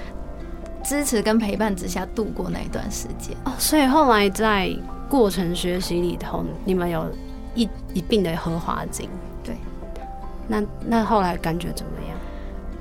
[0.82, 3.36] 支持跟陪伴之下度过那一段时间。
[3.44, 4.70] 哦，所以后来在
[5.08, 7.10] 过程学习里头，你们有
[7.54, 9.10] 一一并的喝花精，
[9.42, 9.56] 对。
[10.46, 12.16] 那那后来感觉怎么样？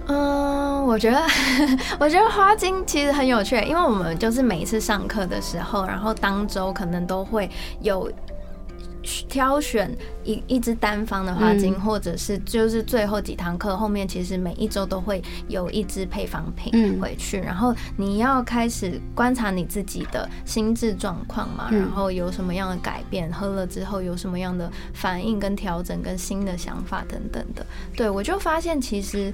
[0.07, 1.21] 嗯，我觉得，
[1.99, 7.49] 我觉得花精其实很有趣，因为我们就是每一次上课的时候，然后当周可能都会
[7.81, 8.11] 有
[9.29, 27.65] 挑选一一支单方的花精，嗯或者是就是最后几堂课后面，其实每一周都会有一支配方品嗯回去，然后你要开始观察你自己的心智状况嘛，嗯然后有什么样的改变，喝了之后有什么样的反应跟调整，跟新的想法等等的。
[27.95, 29.33] 对我就发现其实。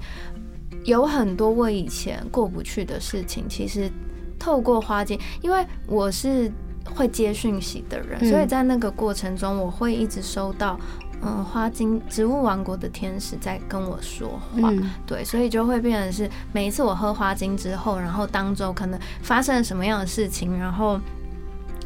[0.86, 3.92] 有很多我以前过不去的事情，其实
[4.38, 6.52] 透过花精，因为我是
[6.96, 8.30] 会接讯息的人，嗯。
[8.30, 10.80] 所以在那个过程中，我会一直收到，
[11.22, 14.90] 嗯，花精植物王国的天使在跟我说话，嗯。
[15.06, 21.00] 对，所以就会变成是每一次我喝花精之后，然后当周可能发生了什么样的事情，然后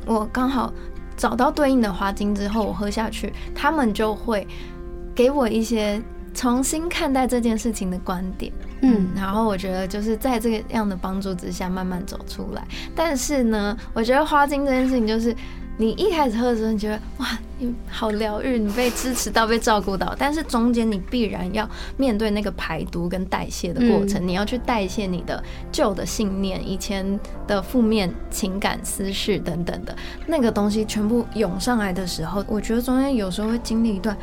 [0.06, 0.72] 我刚好
[1.18, 4.48] 找到对应的花精之后，我喝下去，他们就会
[5.16, 6.02] 给我一些
[6.34, 8.54] 重新看待这件事情的观点。
[8.84, 12.64] 嗯，然后我觉得就是在这个样的帮助之下慢慢走出来。
[12.96, 15.36] 但是呢，我觉得花精这件事情就是。
[15.76, 20.16] 你一开始喝的时候，你觉得哇，你好疗愈，你被支持到，被照顾到。
[20.20, 21.68] 但是中间你必然要
[21.98, 29.96] 面对那个排毒跟代谢的过程，你要去代谢你的旧的信念、以前的负面情感、思绪等等的
[30.28, 34.16] 那个东西全部涌上来的时候，我觉得中间有时候会经历一段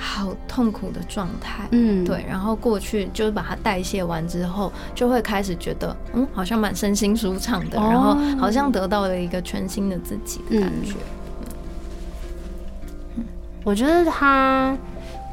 [0.00, 1.68] 好痛苦的状态。
[1.72, 10.94] 嗯，对，然后过去就是把它代谢完之后，就会开始觉得，嗯，好像蛮身心舒畅的，哦然后好像得到了一个全新的自己的感觉。
[13.16, 13.24] 嗯
[13.62, 14.74] 我觉得他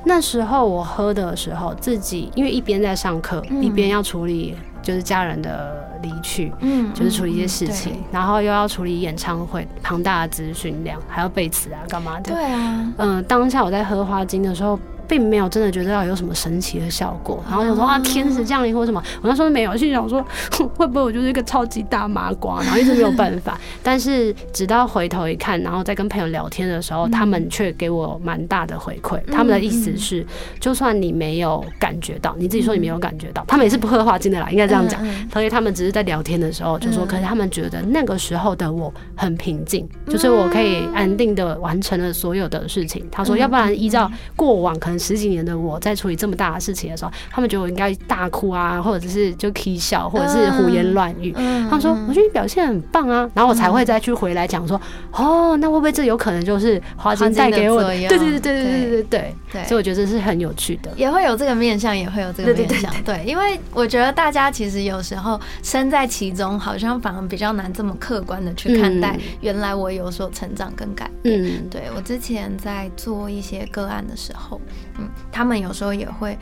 [0.03, 6.51] 那时候我喝的时候，自己因为一边在上课，嗯一边要处理就是家人的离去。
[6.59, 12.33] 嗯就是处理一些事情，嗯然后又要处理演唱会庞大的资讯量，还要背词啊，干嘛的？
[12.33, 20.25] 对对啊，嗯、当下我在喝花精的时候，并没有真的觉得要有什么神奇的效果，然后想说啊天使降临或什么，我那时候没有，心想说
[20.75, 23.59] 会不会我就是一个超级大麻瓜，然后一直没有办法。
[23.81, 29.19] 但是直到回头一看，然后再跟朋友聊天的时候，他们却给我蛮大的回馈。
[29.31, 30.25] 他们的意思是，
[30.59, 34.99] 就算你没有感觉到，你自己说你没有感觉到，他们也是不喝话进的啦，应该这样讲。
[35.31, 43.05] 所以他们只是在聊天的时候就说，嗯可是他们觉得那个时候的我很平静，就是我可以安定的完成了所有的事情。
[43.11, 51.33] 他说，嗯要不然依照过往可能十几年的我在处理这么大的事情的时候，他们觉得我应该大哭啊，或者是就 k 笑，或者是胡言乱语。
[51.37, 54.79] 嗯他们说，我觉得你表现很棒啊，然后我才会再去回来讲说，
[55.11, 57.87] 哦，那会不会这有可能就是花金带给我的？
[58.07, 60.91] 对的对对对对对对对，对所以我觉得这是很有趣的。
[60.95, 62.93] 也会有这个面向，也会有这个面向。
[63.03, 71.43] 对，因为我觉得大家其实有时候身在其中，好像反而比较难这么客观的去看待嗯，原来我有所成长跟改变。
[71.43, 74.59] 嗯对我之前在做一些个案的时候，
[74.97, 76.37] 嗯，他们有时候也会，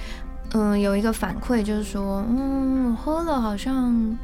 [0.54, 4.18] 嗯，有一个反馈就是说，嗯，我喝了好像。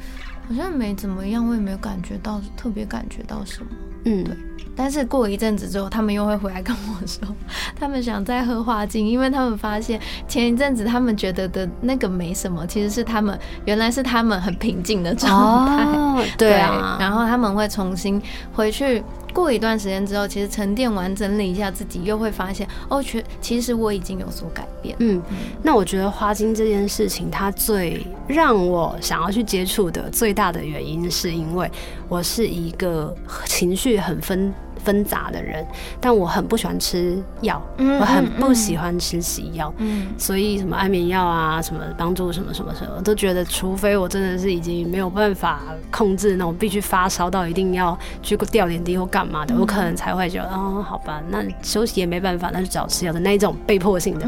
[0.50, 3.68] 好像没怎么样，我也没有感觉到特别感觉到什么。
[4.04, 4.36] 嗯，对。
[4.76, 7.26] 但是过一阵子之后，他们又会回来跟我说，
[7.80, 15.84] 他们想再喝花精，因为他们发现前一阵子他们觉得的那个没什么，其实是他们原来是他们很平静的状态。
[15.86, 16.98] 哦，对啊。
[17.00, 19.02] 然后他们会重新回去，
[19.34, 24.96] 过一段时间之后，其实沉淀完整理一下自己，又会发现哦，其其实我已经有所改变。
[25.00, 25.22] 嗯，
[25.64, 31.70] 那我觉得花精这件事情，它最让我想要去接触的最大的原因，是因为
[32.10, 33.16] 我是一个
[33.46, 34.54] 情绪很分。
[34.84, 35.66] 纷杂的人，
[36.00, 39.74] 但我很不喜欢吃药，我很不喜欢吃西药，
[40.18, 54.28] 所以什么安眠药啊，什么帮助什么什么什么，都觉得，除非我真的是已经没有办法控制那种必须发烧到一定要去吊点滴或干嘛的，我可能才会觉得，哦，好吧，那休息也没办法，那就找吃药的那一种被迫性的。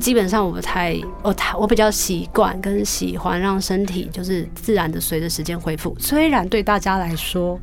[0.00, 7.58] 基本上我不太，我太我比较习惯跟喜欢让身体就是自然的随着时间恢复，虽然对大家来说。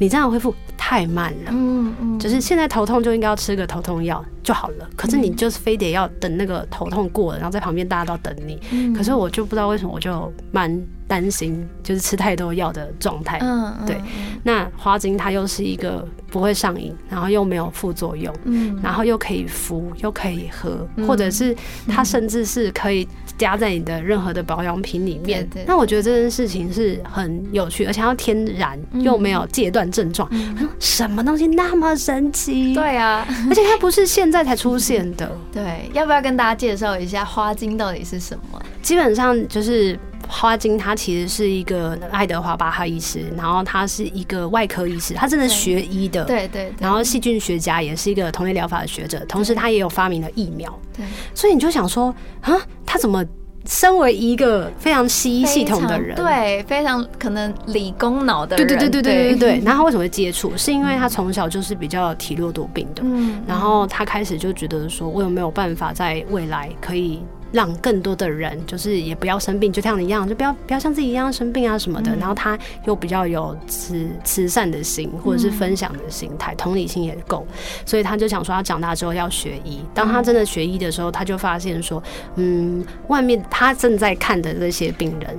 [0.00, 8.58] 你这样恢复太慢了，嗯嗯，就是现在头痛就应该要吃个头痛药就好了，可是你就是非得要等那个头痛过了，然后在旁边大家都等你，
[8.94, 10.82] 可是我就不知道为什么我就蛮。
[11.10, 14.00] 担心就是吃太多药的状态，嗯，对。
[14.44, 21.52] 那花精它又是一个不会上瘾，然后又没有副作用，嗯，然后又可以敷，又可以喝，或者是
[21.88, 23.08] 它甚至是可以
[23.40, 25.48] 加在你的任何的保养品里面。
[25.66, 30.30] 那我觉得这件事情是很有趣，而且要天然又没有戒断症状。
[30.78, 32.74] 什么东西那么神奇？
[32.74, 35.32] 对啊，而且它不是现在才出现的。
[35.50, 38.60] 对，要不要跟大家介绍一下花精到底是什么？
[38.82, 39.98] 基本上就是。
[40.30, 46.72] 花精，他其实是一个爱德华巴哈医师，然后他是一个外科医师，他真的学医的，对对。
[46.78, 51.04] 然后细菌学家也是一个同类疗法的学者，同时他也有发明了疫苗，对。
[51.34, 52.54] 所以你就想说，啊，
[52.86, 53.24] 他怎么
[53.66, 59.62] 身为一个非常西医系统的人，对，非常可能理工脑的人，对对对对对对对。
[59.64, 60.56] 然后他为什么会接触？
[60.56, 63.42] 是因为他从小就是比较体弱多病的，嗯。
[63.46, 67.20] 然后他开始就觉得说，我有没有办法在未来可以。
[67.52, 72.14] 让更多的人就是也不要生病，就像你一样，就不要不要像自己一样生病啊什么的。
[72.16, 77.46] 然后他又比较有慈慈善的心，或者是分享的心态，同理心也够，
[77.84, 79.80] 所以他就想说，他长大之后要学医。
[79.92, 82.02] 当他真的学医的时候，他就发现说，
[82.36, 85.36] 嗯，外面他正在看的这些病人，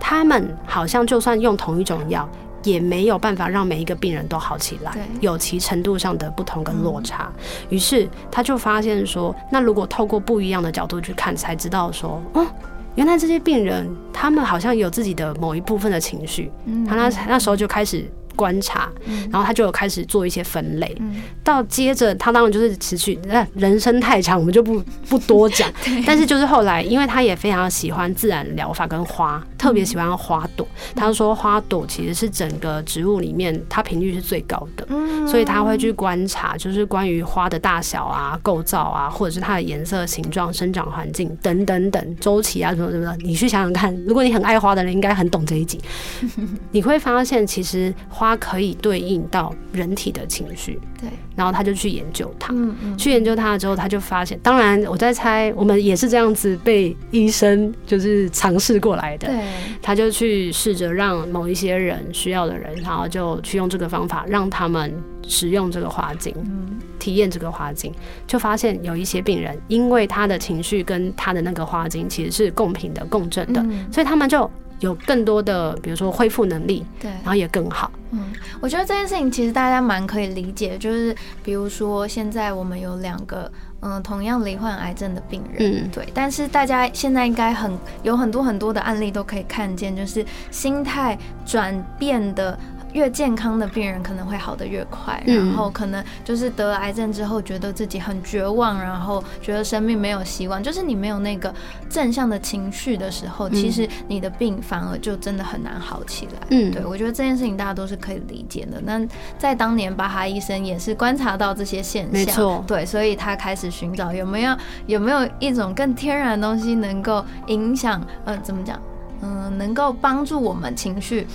[0.00, 2.28] 他们好像就算用同一种药。
[2.68, 7.30] 也没有办法让每一个病人都好起来，有其程度上的不同跟落差。
[7.68, 12.46] 于是他就发现说，那如果透过不一样的角度去看，才知道说，哦，
[12.94, 16.50] 原来这些病人他们好像有自己的某一部分的情绪。
[16.86, 18.10] 他那那时候就开始。
[18.38, 18.88] 观察，
[19.32, 20.96] 然后他就有开始做一些分类，
[21.42, 25.68] 到接着他当然就是持续，那人生太长，我们就不不多讲。
[26.06, 30.66] 但是就是后来，因为他也非常喜欢自然疗法跟花，特别喜欢花朵。
[30.96, 34.86] 他说花朵其实是整个植物里面它频率是最高的，
[35.26, 43.14] 所以他会去观察，就是关于花的大小啊、构造啊，或者是它的颜色、形状、生长环境等等等周期啊什么什么的。
[43.18, 45.78] 你去想想看，如果你很爱花的人，应该很懂这一集。
[46.72, 48.38] 你会发现，其实花。
[48.40, 59.36] 可以对应到人体的情绪，对，然后他就去研究它，嗯嗯，去研究它之后，他就发现，当然我在猜，我们也是这样子被医生就是尝试过来的，对，
[59.80, 64.92] 他就去试着让某一些人需要的人，然后就去用这个方法让他们
[65.26, 67.92] 使用这个花精，嗯，体验这个花精，
[68.26, 74.50] 就发现有一些病人，因为他的情绪跟他的那个花精其实是共频的、共振的，所以他们就。
[74.80, 77.90] 有更多的，比如说恢复能力，对，然后也更好。
[78.12, 92.58] 嗯，我觉得这件事情其实大家蛮可以理解，就是比如说现在我们有两个，嗯，同样罹患癌症的病人，嗯，对，但是大家现在应该很有很多很多的案例都可以看见，就是心态转变的。
[92.92, 100.62] 越健康的病人可能会好的越快，然后可能就是得了癌症之后，觉得自己很绝望，然后觉得生命没有希望。
[100.62, 101.54] 就是你没有那个
[101.90, 106.46] 正向的情绪的时候，其实你的病反而就真的很难好起来。
[106.50, 108.80] 嗯，对我觉得这件事情大家都是可以理解的。
[108.80, 109.00] 那
[109.38, 114.56] 在当年巴哈医生也是观察到这些现象，没错，对，所以他开始寻找有没有
[114.86, 118.80] 有没有一种更天然的东西能够影响，呃，怎么讲，
[119.20, 121.26] 嗯，能够帮助我们情绪。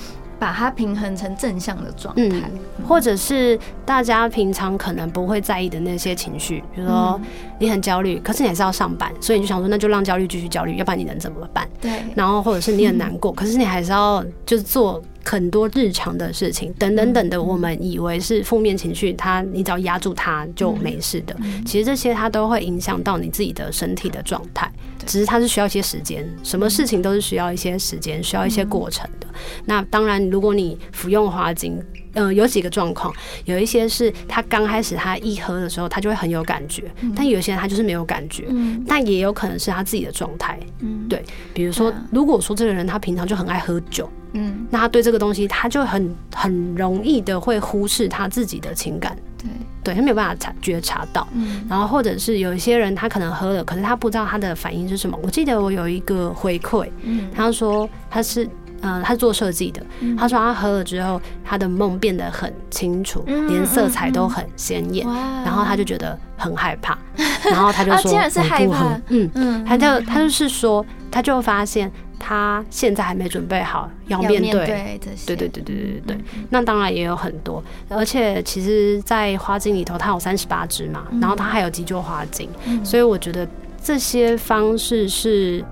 [0.44, 2.52] 把它平衡成正向的状态，
[2.86, 7.18] 或者是大家平常可能不会在意的那些情绪，比如说
[7.60, 11.66] 你很焦虑，可是你还是要上班，所以你就想说那就让焦虑继续焦虑，要不然你能怎么办？
[11.80, 12.04] 对。
[12.14, 21.36] 然后或者是你很难过，可是你还是要就是做很多日常的事情，等等等的，我们以为是负面情绪，它你只要压住它就没事的。
[21.66, 24.72] 其实这些它都会影响到你自己的身体的状态，
[25.06, 26.28] 只是它是需要一些时间。
[26.44, 29.28] 什么事情都是需要一些时间，需要一些过程的。
[29.66, 31.82] 那当然，如果你服用花精。
[32.16, 33.12] 嗯，有几个状况，
[33.46, 36.84] 有一些是他刚开始他一喝的时候，他就会很有感觉，
[37.16, 38.46] 但有些人他就是没有感觉，
[38.88, 41.24] 但也有可能是他自己的状态，嗯对，
[41.56, 49.48] 比如说，如果说这个人他平常就很爱喝酒，嗯，那他对这个东西他就很很容易的会忽视他自己的情感，对，
[49.84, 51.28] 对他没有办法察觉察到，
[51.70, 55.18] 然后或者是有一些人他可能喝了，可是他不知道他的反应是什么。
[55.24, 56.90] 我记得我有一个回馈，
[57.34, 58.48] 他说他是。
[58.86, 59.82] 嗯，他是做设计的。
[60.18, 65.08] 他说他喝了之后，他的梦变得很清楚，连色彩都很鲜艳。
[65.46, 66.98] 然后他就觉得很害怕，
[67.46, 69.32] 然后他就 说：“我不喝。”嗯。
[69.36, 71.90] 嗯，他就他就是说，他就发现
[72.26, 74.52] 他现在还没准备好要面对。
[74.52, 76.18] 对对对对对对对。
[76.50, 82.50] 那当然也有很多，而且其实，在花精里头，它有三十八支嘛，然后它还有急救花精，
[82.84, 83.46] 所以我觉得
[83.84, 85.64] 这些方式是。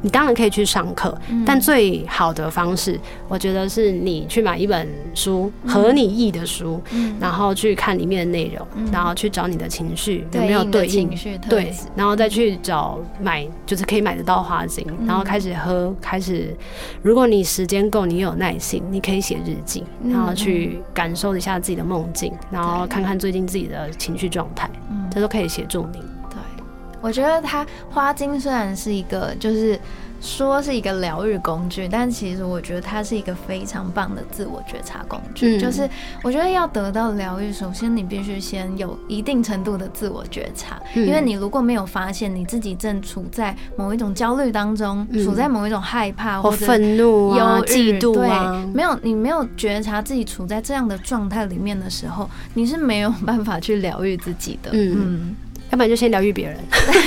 [0.00, 6.80] 你当然可以去上课，但最好的方式，我觉得是你去买一本书，合你意的书，
[7.20, 11.10] 然后去看里面的内容，然后去找你的情绪有没有对应，
[11.48, 16.56] 对，然后再去找买，就是可以买得到花精，然后开始喝，开始，
[17.02, 24.70] 如果你时间够，你有耐心，你可以写日记，然后去感受一下自己的梦境，然后看看最近自己的情绪状态，
[25.10, 25.98] 这都可以协助你。
[27.00, 29.78] 我觉得它花精虽然是一个，就是
[30.20, 35.60] 说是一个疗愈工具，但其实我觉得它是一个非常棒的自我觉察工具。
[35.60, 35.88] 就是
[36.24, 54.70] 我觉得要得到疗愈，首先你必须先有一定程度的自我觉察，因为你如果没有发现你自己正处在某一种焦虑当中，处在某一种害怕或者愤怒啊、嫉妒啊，没有你没有觉察自己处在这样的状态里面的时候，你是没有办法去疗愈自己的。
[54.72, 55.36] 嗯。
[55.70, 56.56] 要不然就先疗愈别人，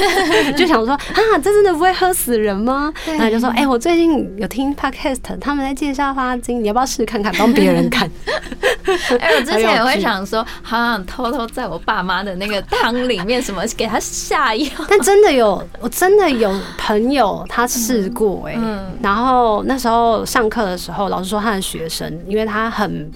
[0.55, 2.93] 就想说啊，这真的不会喝死人吗？
[3.05, 8.09] 然后就说，哎，我最近有听 podcast，他们在介绍花精，你要不要试试看看，帮别人看？
[9.19, 18.55] 哎，我之前也会想说，好想偷偷在我爸妈的那个汤里面什么给他下药，但真的有，我真的有朋友他试过，哎，
[19.01, 23.11] 然后那时候上课的时候，老师说他的学生，因为他很。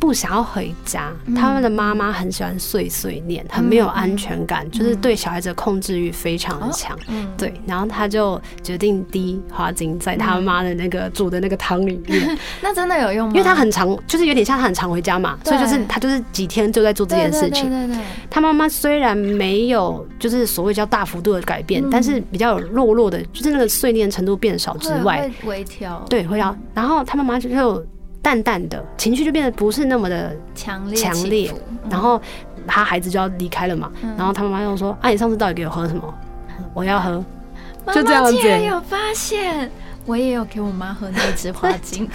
[0.00, 6.96] 不想要回家，他们的妈妈很喜欢碎碎念，很没有安全感，就是对小孩子的控制欲非常的强。
[7.36, 12.38] 对，然后他就决定滴花精在他妈的那个煮的那个汤里面。
[12.62, 13.32] 那真的有用吗？
[13.34, 17.68] 因为他很常，就是有点像他很常回家嘛，所以就是他就是几天就在做这件事情。
[17.68, 18.04] 对对对。
[18.30, 26.04] 他妈妈虽然没有就是所谓叫大幅度的改变，但是比较有弱弱的，就是那个碎念程度变少之外，微调。
[26.08, 26.56] 对，会调。
[26.72, 27.84] 然后他妈妈就就。
[28.22, 31.52] 淡淡的情绪就变得不是那么的强烈，强烈。
[31.90, 32.20] 然后
[32.66, 36.14] 他孩子就要离开了嘛，然后他妈妈又说：“啊，你上次到底给我喝什么？
[36.74, 37.24] 我要喝。”
[37.94, 38.36] 就这样子。
[38.66, 39.70] 有发现，
[40.04, 42.06] 我也有给我妈喝那支花精。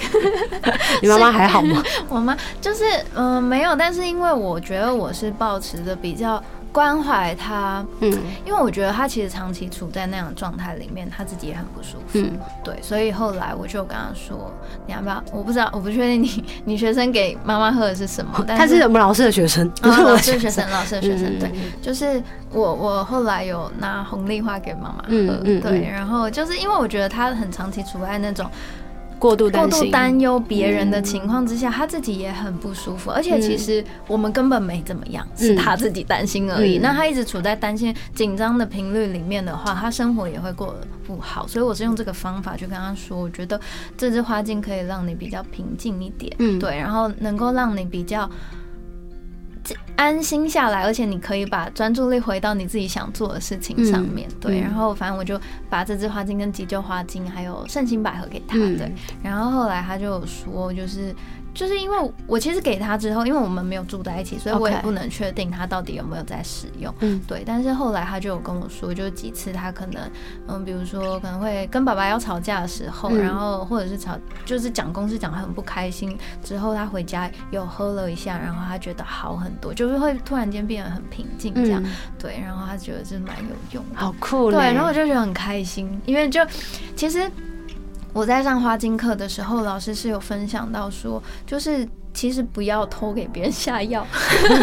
[1.01, 1.81] 你妈妈还好吗？
[2.09, 2.83] 我妈就是
[3.15, 6.41] 嗯没有，但是因为我觉得我是保持着比较。
[6.73, 8.11] 关怀他，嗯，
[8.45, 12.31] 因为我觉得他其实长期处在那样的状态里面，他自己也很不舒服，嗯，
[12.63, 14.51] 对，所以后来我就跟他说，
[14.87, 15.23] 你要不要？
[15.31, 22.21] 我不知道，我不确定你你学生给妈妈喝的是什么， 他是我们老师的学生，不是 老师的学生，老师的学生，对，就是
[22.51, 28.49] 我我后来有拿红丽花给妈妈喝，对，然后就是因为我觉得他很长期处在那种。
[29.23, 33.09] 过度过度担忧别人的情况之下，他自己也很不舒服。
[33.09, 36.79] 而且其实我们根本没怎么样，是他自己担心而已。
[36.79, 41.47] 那他一直处在担心、紧张的频率里面的话，他生活也会过得不好。
[41.47, 43.57] 所以我是用这个方法去跟他说，我觉得
[43.97, 48.29] 这支花镜可以让你比较平静一点，嗯，对，然后能够让你比较。
[49.95, 54.27] 安心下来，而且你可以把专注力回到你自己想做的事情上面。
[54.39, 55.39] 对，然后反正我就
[55.69, 58.57] 把这支花精跟急救花精还有圣心百合给他。
[58.57, 58.91] 对，
[59.23, 61.15] 然后后来他就说，就是。
[61.53, 66.93] 就是因为我其实给他之后，因为我们没有住在一起，所以我也不能确定他到底有没有在使用。
[66.99, 67.43] 嗯，对。
[67.45, 70.01] 但是后来他就有跟我说，就几次他可能，
[70.47, 81.83] 嗯，比如说可能会跟爸爸要吵架的时候，然后或者是吵，就是讲公司讲的很不开心，之后他回家有喝了一下，然后他觉得好很多，就是会突然间变得很平静这样。
[82.17, 84.51] 对，然后他觉得这蛮有用，好酷。
[84.51, 86.41] 对，然后我就觉得很开心，因为就
[86.95, 87.29] 其实。
[88.13, 94.05] 我在上花精课的时候，老师是有分享到说，就是其实不要偷给别人下药。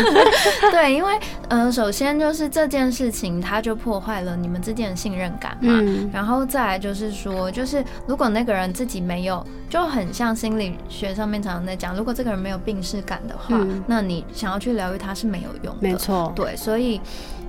[0.71, 5.83] 对，因为嗯，首先就是这件事情，它就破坏了你们之间的信任感嘛。
[6.13, 15.81] 然后再来就是说，就是如果那个人自己没有，就很像心理学上面常常在讲，如果这个人没有病逝感的话，那你想要去疗愈他是没有用的。
[15.81, 17.01] 没错，对，所以。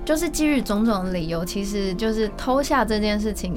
[0.04, 3.54] 就是基于种种理由，其实就是偷下这件事情，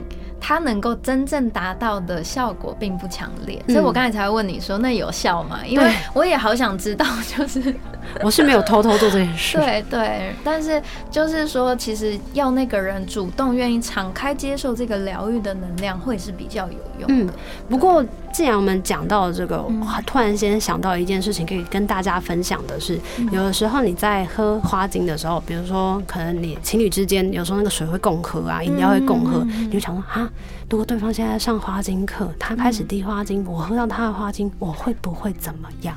[0.47, 5.61] 它能够真正达到的效果并不强烈，所以我刚才才会问你说那有效吗？
[5.65, 7.03] 因为我也好想知道，
[7.35, 7.73] 就是
[8.21, 10.79] 我是没有偷偷做这件事， 对对，但是
[11.09, 16.77] 就是说，其实要那个人主动愿意敞开接受这个疗愈的能量，会是比较有
[17.07, 17.33] 用的。
[17.67, 18.05] 不过。
[18.35, 19.65] 既然我们讲到这个，
[20.05, 22.99] 突然间想到一件事情，可以跟大家分享的是，
[23.31, 30.29] 有的时候你在喝花精的时候，比如说可能你情侣之间有时候那个水会共喝啊，饮料会共喝，你就想说啊，
[30.69, 35.95] 如果对方现在上花精课，他开始滴花精，我喝到他的花精，我会不会怎么样？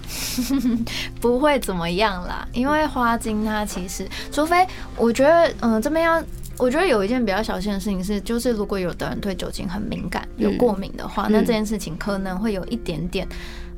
[1.20, 4.64] 不会怎么样啦，因为花精它其实，除非
[4.96, 6.22] 我觉得，嗯，这边要。
[6.58, 13.26] 我觉得有一件比较小心的事情是，就是如果有的人对酒精很敏感、有过敏的话，那这件事情可能会有一点点，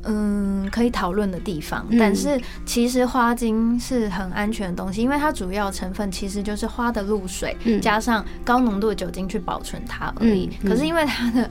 [0.05, 1.87] 嗯，可以讨论的地方。
[1.99, 10.51] 但是其实花精是很安全的东西，因为它主要成分其实就是花的露水加上高浓度的酒精去保存它而已。
[10.65, 11.51] 可是因为它的，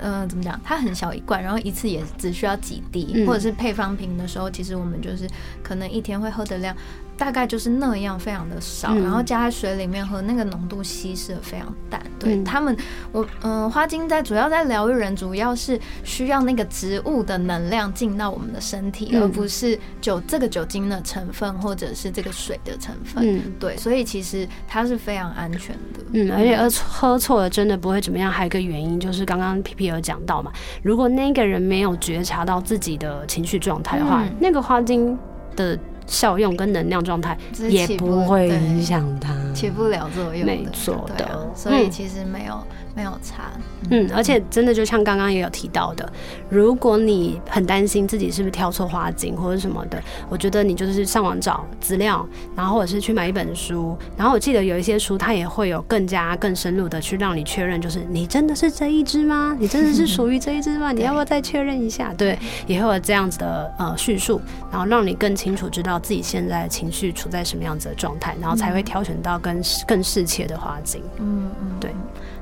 [0.00, 0.58] 嗯， 怎么讲？
[0.64, 5.28] 它很小一罐，然后一次也只需要几滴，或者是配方瓶的时候，其实我们就是
[5.62, 6.74] 可能一天会喝的量。
[7.20, 12.00] 大概就是那样，非常的少，然后加在水里面喝，那个浓度稀释的非常淡。
[12.18, 12.74] 对他们，
[13.12, 23.22] 我嗯，花精在主要在疗愈人，主要是需要那个植物的能量进到我们的身体，而不是酒这个酒精的成分或者是这个水的成分。
[23.22, 26.00] 嗯，对，所以其实它是非常安全的。
[26.14, 28.32] 嗯，而且喝喝错了真的不会怎么样。
[28.32, 30.50] 还有一个原因就是刚刚皮皮有讲到嘛，
[30.82, 35.18] 如果那个人没有觉察到自己的情绪状态的话，那个花精
[35.54, 35.78] 的。
[36.10, 37.38] 效用跟能量状态
[37.70, 42.58] 也不会影响它，起不了作用，没错的，所以其实没有。
[42.92, 43.44] 没有差，
[43.90, 46.12] 嗯，而且真的就像刚刚也有提到的，
[46.48, 59.56] 如果你很担心自己是不是挑错花精或者什么的，我觉得你就是上网找资料，然后或者是去买一本书，然后我记得有一些书它也会有更加更深入的去让你确认，就是你真的是这一只吗？
[59.58, 60.90] 你真的是属于这一只吗？
[60.92, 62.12] 你要不要再确认一下？
[62.14, 62.36] 对，
[62.66, 69.49] 也会有这样子的呃叙述，然后让你更清楚知道自己现在情绪处在什么样子的状态，然后才会挑选到更
[69.86, 71.02] 更适切的花精。
[71.18, 71.94] 嗯嗯，对。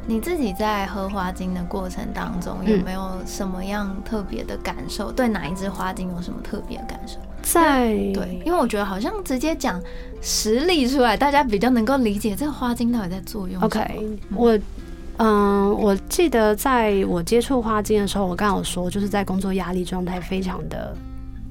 [0.07, 5.13] 你自己在喝花精的过程当中，有没有什么样特别的感受？
[5.13, 7.19] 对哪一支花精有什么特别的感受？
[7.43, 9.79] 在对，因为我觉得好像直接讲
[10.23, 13.63] 实例出来，大家比较能够理解这个花精到底在作用。
[13.63, 14.59] OK，我
[15.19, 20.97] 嗯，我记得在我接触花精的时候，我刚有说，就是在工作压力状态非常的。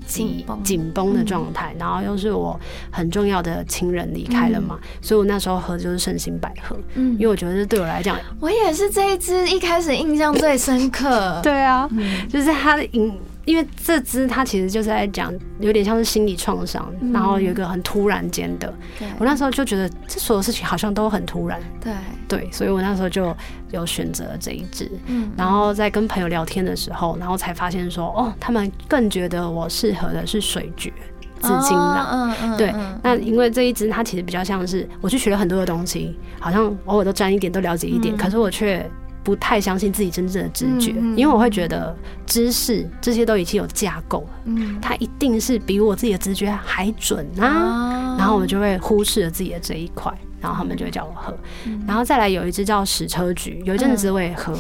[0.08, 11.88] 紧紧绷的状态，然后又是我很重要的亲人离开了嘛，所以我那时候喝就是圣心百合，嗯，因为我觉得这对我来讲，我也是这一支一开始印象最深刻， 对啊，
[12.30, 13.14] 就是它的饮。
[13.48, 18.72] 因为这支它其实就是在讲，有点像是心理创伤，然后有一个很突然间的，
[19.18, 21.94] 我那时候就觉得这所有事情好像都很突然，对。
[22.28, 23.34] 对，所以我那时候就
[23.72, 30.92] 有选择这一支，嗯，然后在跟朋友聊天的时候，然后才发现说，哦，他们更觉得我适合的是水蕨
[31.40, 38.86] 紫金囊，嗯嗯，对，那因为这一支它其实比较像是我去学了很多的东西，好像偶尔都沾一点，都了解一点，可是我却。
[39.28, 41.94] 不太相信自己真正的直觉，因为我会觉得
[42.26, 48.16] 知识这些都已经有架构了，嗯，它一定是比我自己的直觉还准啊。
[48.18, 50.10] 然后我就会忽视了自己的这一块，
[50.40, 51.38] 然后他们就会叫我喝。
[51.86, 54.54] 然后再来有一支叫矢车菊，有一阵子我也喝，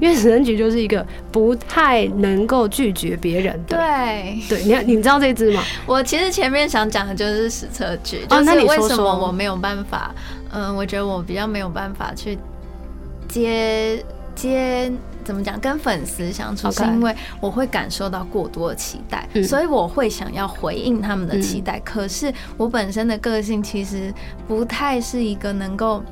[0.00, 3.76] 因为矢车菊就是一个不太能够拒绝别人的。
[3.76, 5.62] 对对，你你知道这支吗？
[5.86, 10.12] 我其实前面想讲的就是矢车菊，就是为什么我没有办法，
[10.50, 12.36] 嗯，我觉得我比较没有办法去。
[13.28, 14.04] 接
[14.34, 14.90] 接
[15.24, 15.58] 怎么讲？
[15.60, 21.78] 跟粉丝相处是因为我会感受到过多的期待，所以我会想要回应他们的期待。
[21.80, 24.12] 可是我本身的个性其实
[24.46, 26.02] 不太是一个能够。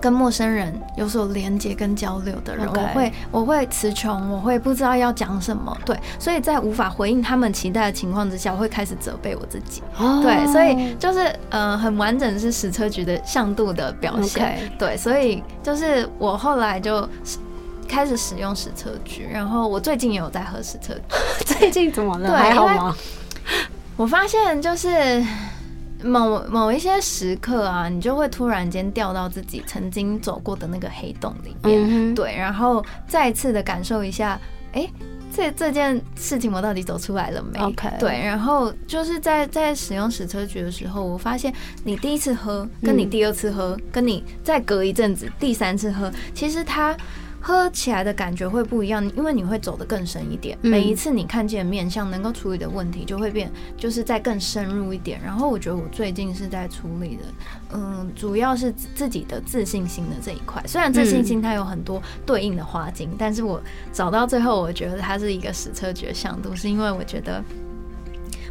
[0.00, 9.82] 跟陌生人有所连接跟交流的人，我会我会词穷，我会不知道要讲什么，对，所以在无法回应他们期待的情况之下，我会开始责备我自己，
[10.22, 17.08] 对，所以就是呃很完整是矢车局的向度的表现，对，所以就是我后来就
[17.88, 22.36] 开始使用矢车局，然后我最近也有在喝矢车局， 最近怎么了？
[22.36, 22.94] 还好吗？
[23.96, 25.24] 我发现就是。
[26.02, 34.40] 某某一些时刻啊，你就会突然间掉到自己曾经走过的那个黑洞里面，对，然后再次的感受一下
[34.72, 34.88] 哎。
[35.34, 41.52] 这这件事情我到底走出来了没？OK，对，然后就是在在使用矢车菊的时候，我发现
[41.84, 46.96] 你第一次喝，跟你第二次喝，跟你再隔一阵子第三次喝，其实它。
[47.46, 50.58] 喝起来的感觉会不一样，因为你会走得更深一点。
[50.62, 55.20] 每一次你看见面相能够处理的问题，就会变，就是再更深入一点。
[55.22, 57.22] 然后我觉得我最近是在处理的，
[57.72, 60.60] 嗯，主要是自己的自信心的这一块。
[60.66, 67.40] 虽然自信心它有很多对应的花精，但是我找到最后，我觉得它是一个实车绝向度，是因为我觉得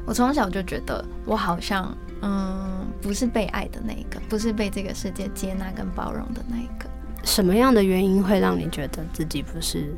[0.05, 6.89] 我从小就觉得我好像，嗯，不是被爱的那一个，不是被这个世界接纳跟包容的那一个。
[7.25, 9.93] 什么样的原因会让你觉得自己不是？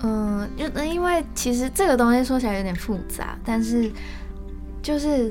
[0.00, 3.90] 嗯，就因为其实这个东西说起来有点复杂，但是
[4.80, 5.30] 就是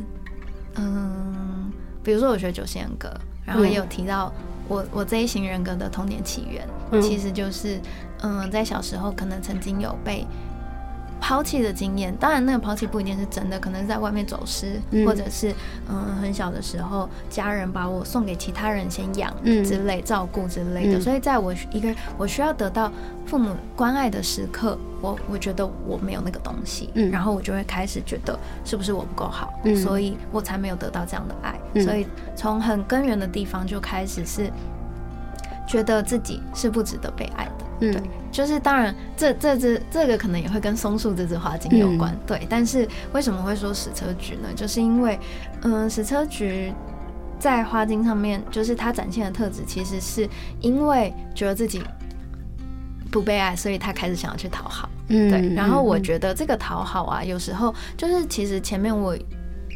[0.75, 1.71] 嗯，
[2.03, 3.11] 比如说我学九型人格，
[3.45, 4.31] 然后也有提到
[4.67, 6.67] 我我这一型人格的童年起源，
[7.01, 7.79] 其实就是
[8.21, 10.23] 嗯，在小时候可能曾经有被。
[11.19, 15.53] 抛弃的经验，当然那个抛弃不一定是真的，可能是在外面走失，或者是
[15.89, 22.91] 嗯很小的时候，家人把我送给其他人先养之类照顾之类的，所以在我一个我需要得到
[23.25, 29.53] 父母关爱的时刻，我我觉得我没有那个东西，然后我就会开始觉得是不是我不够好，
[29.83, 32.05] 所以我才没有得到这样的爱，所以
[32.35, 34.51] 从很根源的地方就开始是
[35.67, 37.51] 觉得自己是不值得被爱的。
[37.79, 38.01] 对，
[38.31, 42.17] 就是当然，这这只这个可能也会跟松树这只花精有关。
[42.25, 44.47] 对，但是为什么会说矢车菊呢？
[44.55, 45.19] 就是因为，
[45.61, 46.73] 嗯，矢车菊
[47.37, 50.27] 在花精上面，就是它展现的特质，其实是
[50.59, 51.83] 因为觉得自己
[53.11, 54.89] 不被爱，所以他开始想要去讨好。
[55.09, 55.53] 嗯，对。
[55.53, 59.15] 然后我觉得这个讨好啊，有时候就是其实前面我。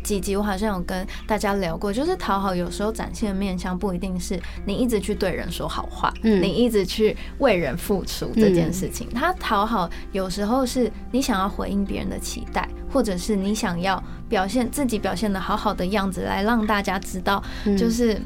[0.03, 9.07] 几集我好像有跟大家聊过，就是讨好有时候展现的面相不一定是你一直去对人说好话，嗯，你一直去为人付出这件事情。
[9.13, 17.43] 他讨好有时候是你想要回应别人的期待，或者是你想要表现自己表现的好好的样子，来让大家知道，
[17.77, 18.19] 就是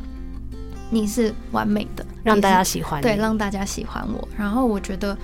[0.90, 4.28] 你是完美的，让大家喜欢，对，让大家喜欢我。
[4.38, 5.18] 然后我觉得。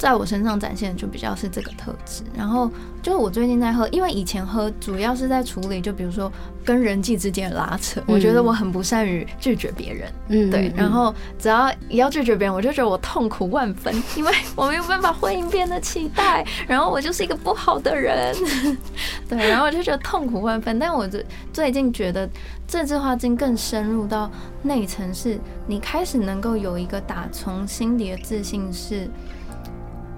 [0.00, 2.70] 在我身上展现的就比较是这个特质，然后
[3.02, 6.32] 就是我最近在喝，因为以前喝主要是在处理，就比如说
[6.64, 18.34] 跟人际之间的拉扯，我觉得我很不善于拒绝别人，嗯，对，然后只要一要拒绝别人，我就觉得我痛苦万分， 因为我没有办法回应别人的期待，然后我就是一个不好的人，
[19.28, 20.78] 对，然后我就觉得痛苦万分。
[20.78, 22.26] 但我最最近觉得
[22.66, 24.30] 这支花精更深入到
[24.62, 29.06] 内层，是你开始能够有一个打从心底的自信是。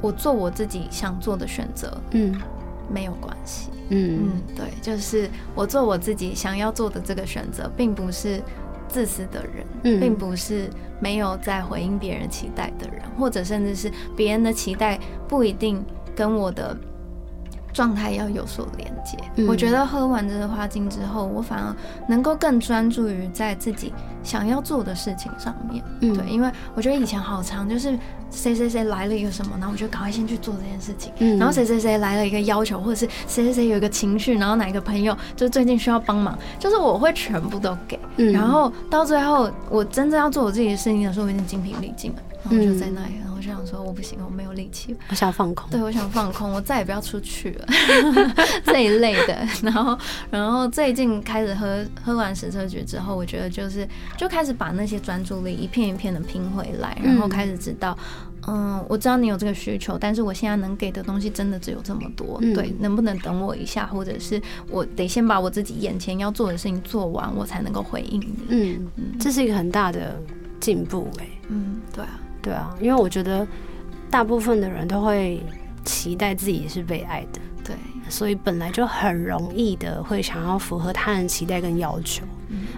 [0.02, 2.34] 我做我自己想做的选择，嗯，
[2.92, 8.42] 没有关系，嗯嗯，对，就是我做我自己想要做的这个选择，并不是
[8.88, 10.68] 自私的人，并不是
[11.00, 15.82] 没有在回应别人期待的人，或者甚至是别人的期待不一定
[16.14, 16.76] 跟我的。
[17.72, 19.16] 状态要有所连接，
[19.46, 21.74] 我觉得喝完这个花精之后，我反而
[22.06, 23.92] 能够更专注于在自己
[24.22, 25.82] 想要做的事情上面。
[26.14, 27.98] 对，因为我觉得以前好长，就是
[28.30, 31.38] 谁谁谁来了一个什么，然后我就赶快先去做这件事情。
[31.38, 37.98] 然后谁谁谁来了一个要求，或者是谁谁谁有一个情绪，然后哪一个朋友就最近需要帮忙，就是我会全部都给。
[38.32, 43.14] 然后到最后，我真正要做我自己的事情的时候，我已经精疲力尽了，然后就在那里。
[43.22, 45.68] 然后就想说我不行，我没有力气，我想放空。
[45.68, 47.66] 对，我想放空，我再也不要出去了
[48.64, 49.36] 这一类的。
[49.62, 49.98] 然后，
[50.30, 57.98] 然后最近开始喝喝完十车菊之后，我觉得就是就开始把那些专注力一片一片的拼回来，然后开始知道，
[58.46, 62.38] 嗯，我知道你有这个需求，但是我现在能给的东西真的只有这么多。
[62.54, 64.40] 对，能不能等我一下，或者是
[64.70, 68.34] 我得先把我自己眼前要做的事情做完，我才能够回应你。
[68.50, 70.16] 嗯，这是一个很大的
[70.60, 71.26] 进步哎。
[71.48, 72.20] 嗯，对啊。
[72.42, 73.46] 对啊，因为我觉得
[74.10, 75.40] 大部分的人都会
[75.84, 77.76] 期待自己是被爱的，对，
[78.08, 82.24] 所以本来就很容易的会想要符合他人期待跟要求，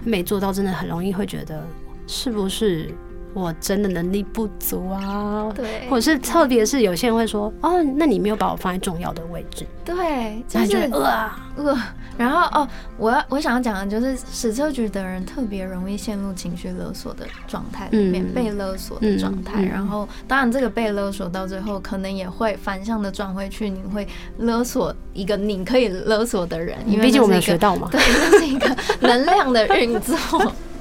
[0.03, 1.65] 没做到真的很容易会觉得
[2.07, 2.93] 是不是。
[3.35, 11.29] 我真的能力不足啊，对，或者是特别是有些人会说，哦，那你没有把我放在重要的位置，对，就是呃。
[11.57, 11.73] 呃，
[12.17, 12.67] 然后哦，
[12.97, 24.05] 我要我想要讲的就是矢车局的人特别容易陷入情绪勒索的状态里面，被勒索的状态，然后当然这个被勒索到最后，可能也会反向的转回去，你会
[24.39, 30.17] 勒索一个你可以勒索的人，因为毕竟我们学到嘛，对，这是一个能量的运作。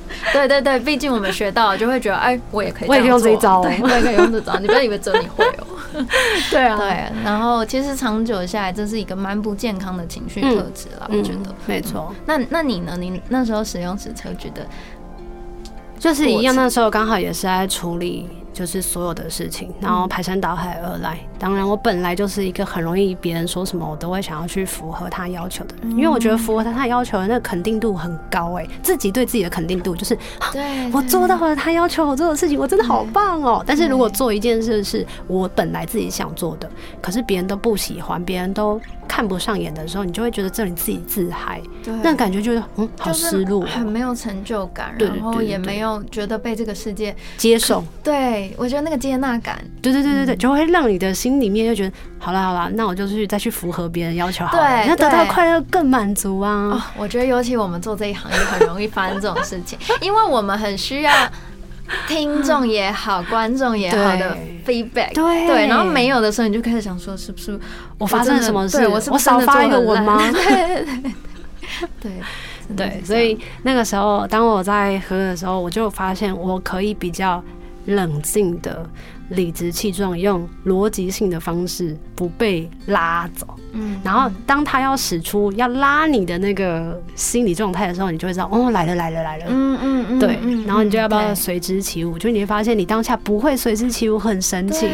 [0.33, 4.59] 对对对，毕竟我们学到，就会觉得，哎，我也可以，我也可以用这一招，我也可以用这招。
[4.59, 5.67] 你不要以为只有你会哦。
[6.51, 7.13] 对啊，对。
[7.25, 11.55] 然后其实长久下来，这是一个蛮不健康的情绪特质了，我觉得。
[11.67, 12.15] 没错。
[12.27, 12.97] 那那你呢？
[12.99, 14.67] 你那时候使用时车觉得
[15.99, 18.29] 就是一样，那时候刚好也是在处理。
[18.55, 21.19] 就是所有的事情，然后排山倒海而来。
[21.39, 30.17] 当然，我本来就是一个很容易别人说什么，我都会想要去符合他要求的人，因为我觉得符合他他要求的那个肯定度很高哎，自己对自己的肯定度就是，
[30.53, 33.63] 对我做到了他要求我做的事情，我真的好棒哦。
[33.67, 36.71] 但是如果做一件事是我本来自己想做的，
[37.03, 41.61] 可是别人都不喜欢，别人都看不上眼的时候，你就会觉得这里自己自嗨，
[42.03, 48.44] 那感觉就是嗯，好失落，很没有成就感，然后也没有觉得被这个世界接受，对。
[48.57, 56.93] 我觉得那个接纳感，对对对对对，就会让你的心里面就觉得，好了好了，那我就去再去符合别人要求，好，对，那得到快乐更满足啊。
[56.97, 61.13] 我觉得尤其我们做这一行业，很容易发生这种事情， 因为我们很需要
[62.09, 64.37] 听众也好，观众也好的
[64.67, 65.47] feedback，对。
[65.47, 67.59] 对，然后没有的时候，你就开始想说，是不是
[67.99, 68.89] 我发生了什么事？
[68.89, 70.19] 我我少发一个文吗？
[70.33, 70.85] 对
[72.01, 72.13] 对
[72.77, 77.43] 对，所以那个时候，当我在喝的时候，我就发现我可以比较。
[77.87, 78.89] 冷静的、
[79.31, 83.47] 理直气壮，用逻辑性的方式不被拉走。
[83.73, 89.47] 嗯，然后当他要使出要拉你的那个心理状态的时候，你就会知道，哦，来了，来了，来了。
[89.49, 90.39] 嗯嗯嗯，对。
[90.67, 92.19] 然后你就要不要随之起舞？
[92.19, 94.87] 就你会发现，你当下不会随之起舞，很神奇。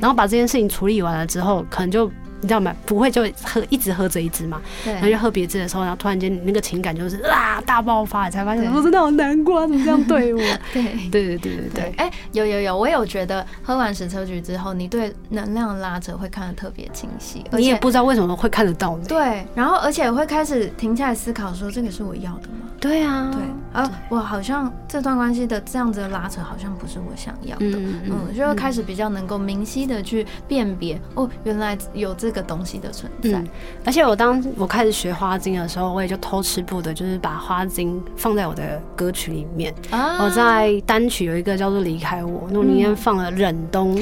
[0.00, 2.10] 然后把这件事情处理完了之后，可能就。
[2.40, 2.74] 你知道吗？
[2.84, 4.60] 不会就喝一直喝这一支嘛？
[4.84, 10.40] 然后就喝别支的时候，然后突然间那个情感就是啊大爆发，才发现我真的好难过，怎么这样对我？
[10.72, 11.94] 对对对对对对。
[11.96, 18.98] 哎，有有有，我有觉得喝完矢车菊之后，你对能量拉扯会看得特别清晰，你也不知道为什么会看得到。
[19.08, 22.68] 对，然后而且会开始停下来思考，说这个是我要的吗？
[22.78, 27.64] 对啊，对啊，我好像这段关系的这样子的拉扯，好像不是我想要的。
[27.66, 32.25] 嗯嗯，就会开始比较能够明晰的去辨别，哦，原来有这。
[32.26, 33.40] 这个东西的存在，
[33.84, 39.72] 而且我当我开始学花精的时候，我也就偷吃不的，就是把花精放在我的歌曲里面。
[39.92, 43.96] 我在单曲有一个叫做《离开我》，那里面放了忍冬。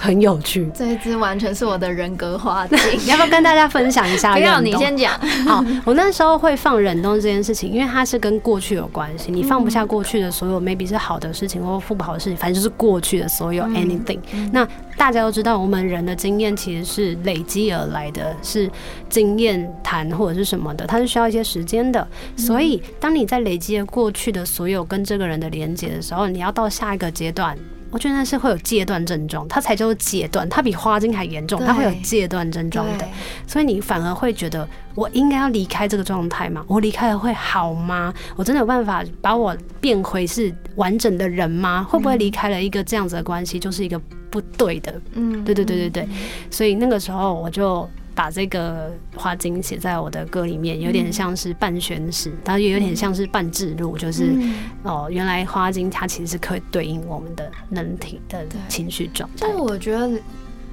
[0.00, 2.66] 很有趣，这一支完全是我的人格化。
[2.70, 2.76] 你，
[3.06, 4.34] 要不要跟大家分享一下？
[4.36, 5.18] 不要，你先讲。
[5.46, 9.30] 好，我那时候会放忍冬这件事情，因为它是跟过去有关系。
[9.30, 14.18] 你放不下过去的所有，maybe 是好的事情或不好的事情，反正就是过去的所有 anything。
[14.52, 14.66] 那
[14.96, 18.70] 大家都知道，我们人的经验其实是累积而来的，是
[19.08, 22.06] 经验谈或者是什么的，它是需要一些时间的。
[22.36, 27.56] 所以，当你在累积了过去的所有跟这个人的连接的时候，你要到下一个阶段。
[27.92, 33.06] 我觉得那是会有戒断症状，它才叫做戒断，它比花精还严重，它会有戒断症状的，
[33.46, 36.64] 所以你反而会觉得我应该要离开这个状态吗？
[36.66, 38.12] 我离开了会好吗？
[38.34, 41.86] 我真的有办法把我变回是完整的人吗？
[41.88, 45.00] 会不会离开了一个这样子的关系就是一个不对的？
[45.12, 46.08] 嗯，对对对对对，
[46.50, 47.88] 所以那个时候我就。
[48.14, 54.34] 把这个花精写在我的歌里面，有点像是半宣誓，然后也有点像是半制录，就是
[54.82, 59.46] 哦，原来花精它其实是可以对应我们的人体的情绪状态。
[59.48, 60.10] 但我觉得。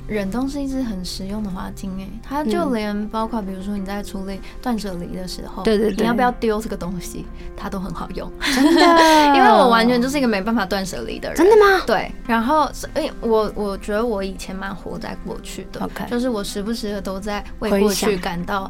[0.09, 8.81] 忍冬是一支很实用的花精诶，它就连包括比如说你在处理断舍离的时候，对对对，你要不要丢这个东西，它都很好用，真的，
[9.37, 11.83] 因为我完全就是一个没办法断舍离的人，真的吗？
[11.85, 18.69] 对，然后诶，我我觉得我以前蛮活在过去的就是我时不时的都在为过去感到。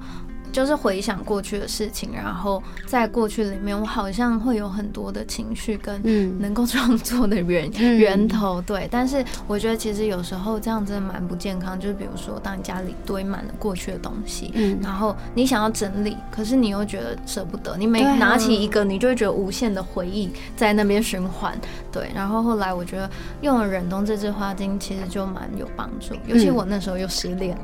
[0.51, 6.01] 就是回想过去的事情，然后在过去里面，我好像会有很多的情绪跟
[6.39, 8.61] 能够创作的源源头。
[8.61, 11.79] 对，但是我觉得其实有时候这样真的蛮不健康。
[11.79, 21.55] 就是比如说，当你家里堆满了过去的东西，然后你想要整理，可是你又觉得舍不得，你每拿起一个，你就会觉得无限的回忆在那边循环。
[21.91, 23.09] 对，然后后来我觉得
[23.41, 26.15] 用了忍冬这支花精，其实就蛮有帮助。
[26.25, 27.57] 尤其我那时候又失恋，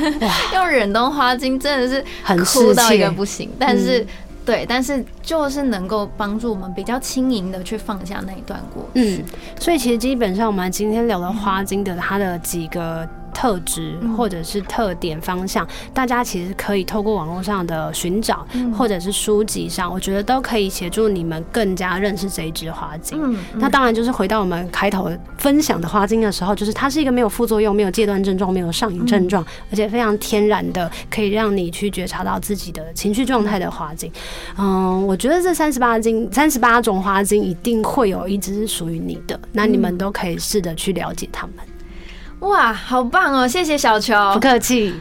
[0.54, 2.04] 用忍冬花精真的是。
[2.26, 4.04] 很哭到一个不行，但是
[4.44, 9.18] 对，但是就是能够帮助我们比较轻盈的去放下那一段过去。
[9.18, 9.24] 嗯，
[9.60, 13.08] 所以其实基本上我们今天聊了花精的它的几个。
[13.36, 23.36] 特质或者是特点方向，大家其实可以透过网络上的寻找，或者是书籍上，我觉得都可以协助你们更加认识这一支花精。
[23.56, 34.10] 那当然就是回到我们开头分享的花精的时候，就是它是一个没有副作用、没有戒断症状、没有上瘾症状，而且非常天然的，可以让你去觉察到自己的情绪状态的花精。
[34.56, 41.56] 嗯，我觉得这三十八精、三十八种花精一定会有一支是属于你的，那你们都可以试着去了解它们。
[42.40, 43.48] 哇，好棒哦！
[43.48, 44.94] 谢谢小球，不客气。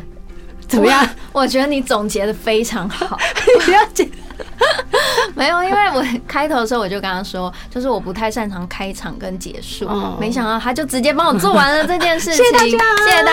[0.67, 1.07] 怎么样？
[1.31, 3.17] 我觉得你总结的非常好。
[3.65, 4.09] 不要紧，
[5.35, 9.87] 没有，因为我开头的时候我就跟他说，就是我不太擅长开场跟结束，
[10.19, 12.43] 没想到他就直接帮我做完了这件事情。
[12.43, 13.31] 谢谢大家，谢谢大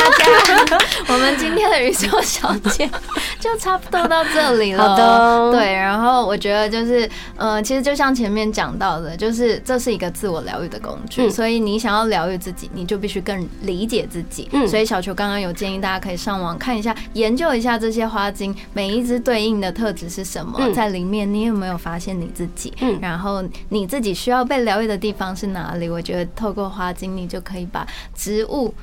[0.69, 0.79] 家。
[1.09, 2.91] 我们今天的宇宙小姐
[3.39, 4.89] 就差不多到这里了。
[4.89, 5.73] 好的，对。
[5.73, 14.49] 然后我觉得就是，呃，其实就像前面讲到的，就是这是一个自我疗愈的工具，所以你想要疗愈自己，你就必须更理解自己。
[14.53, 14.67] 嗯。
[14.67, 22.73] 所以小球刚刚有建议大家可以上网看一下，研究一下这些花精每一只对应的特质是什么，在里面你有没有发现你自己？
[22.81, 22.99] 嗯。
[23.01, 25.89] 然后你自己需要被疗愈的地方是哪里？
[25.89, 28.75] 我觉得透过花精，你就可以把植物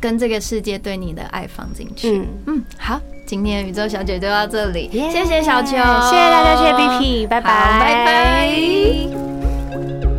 [0.00, 2.18] 跟这个世界对你的爱放进去。
[2.18, 10.11] 嗯嗯，好，今天宇宙小姐就到这里，谢谢小球，谢谢大家，谢谢 B P，拜拜，拜拜。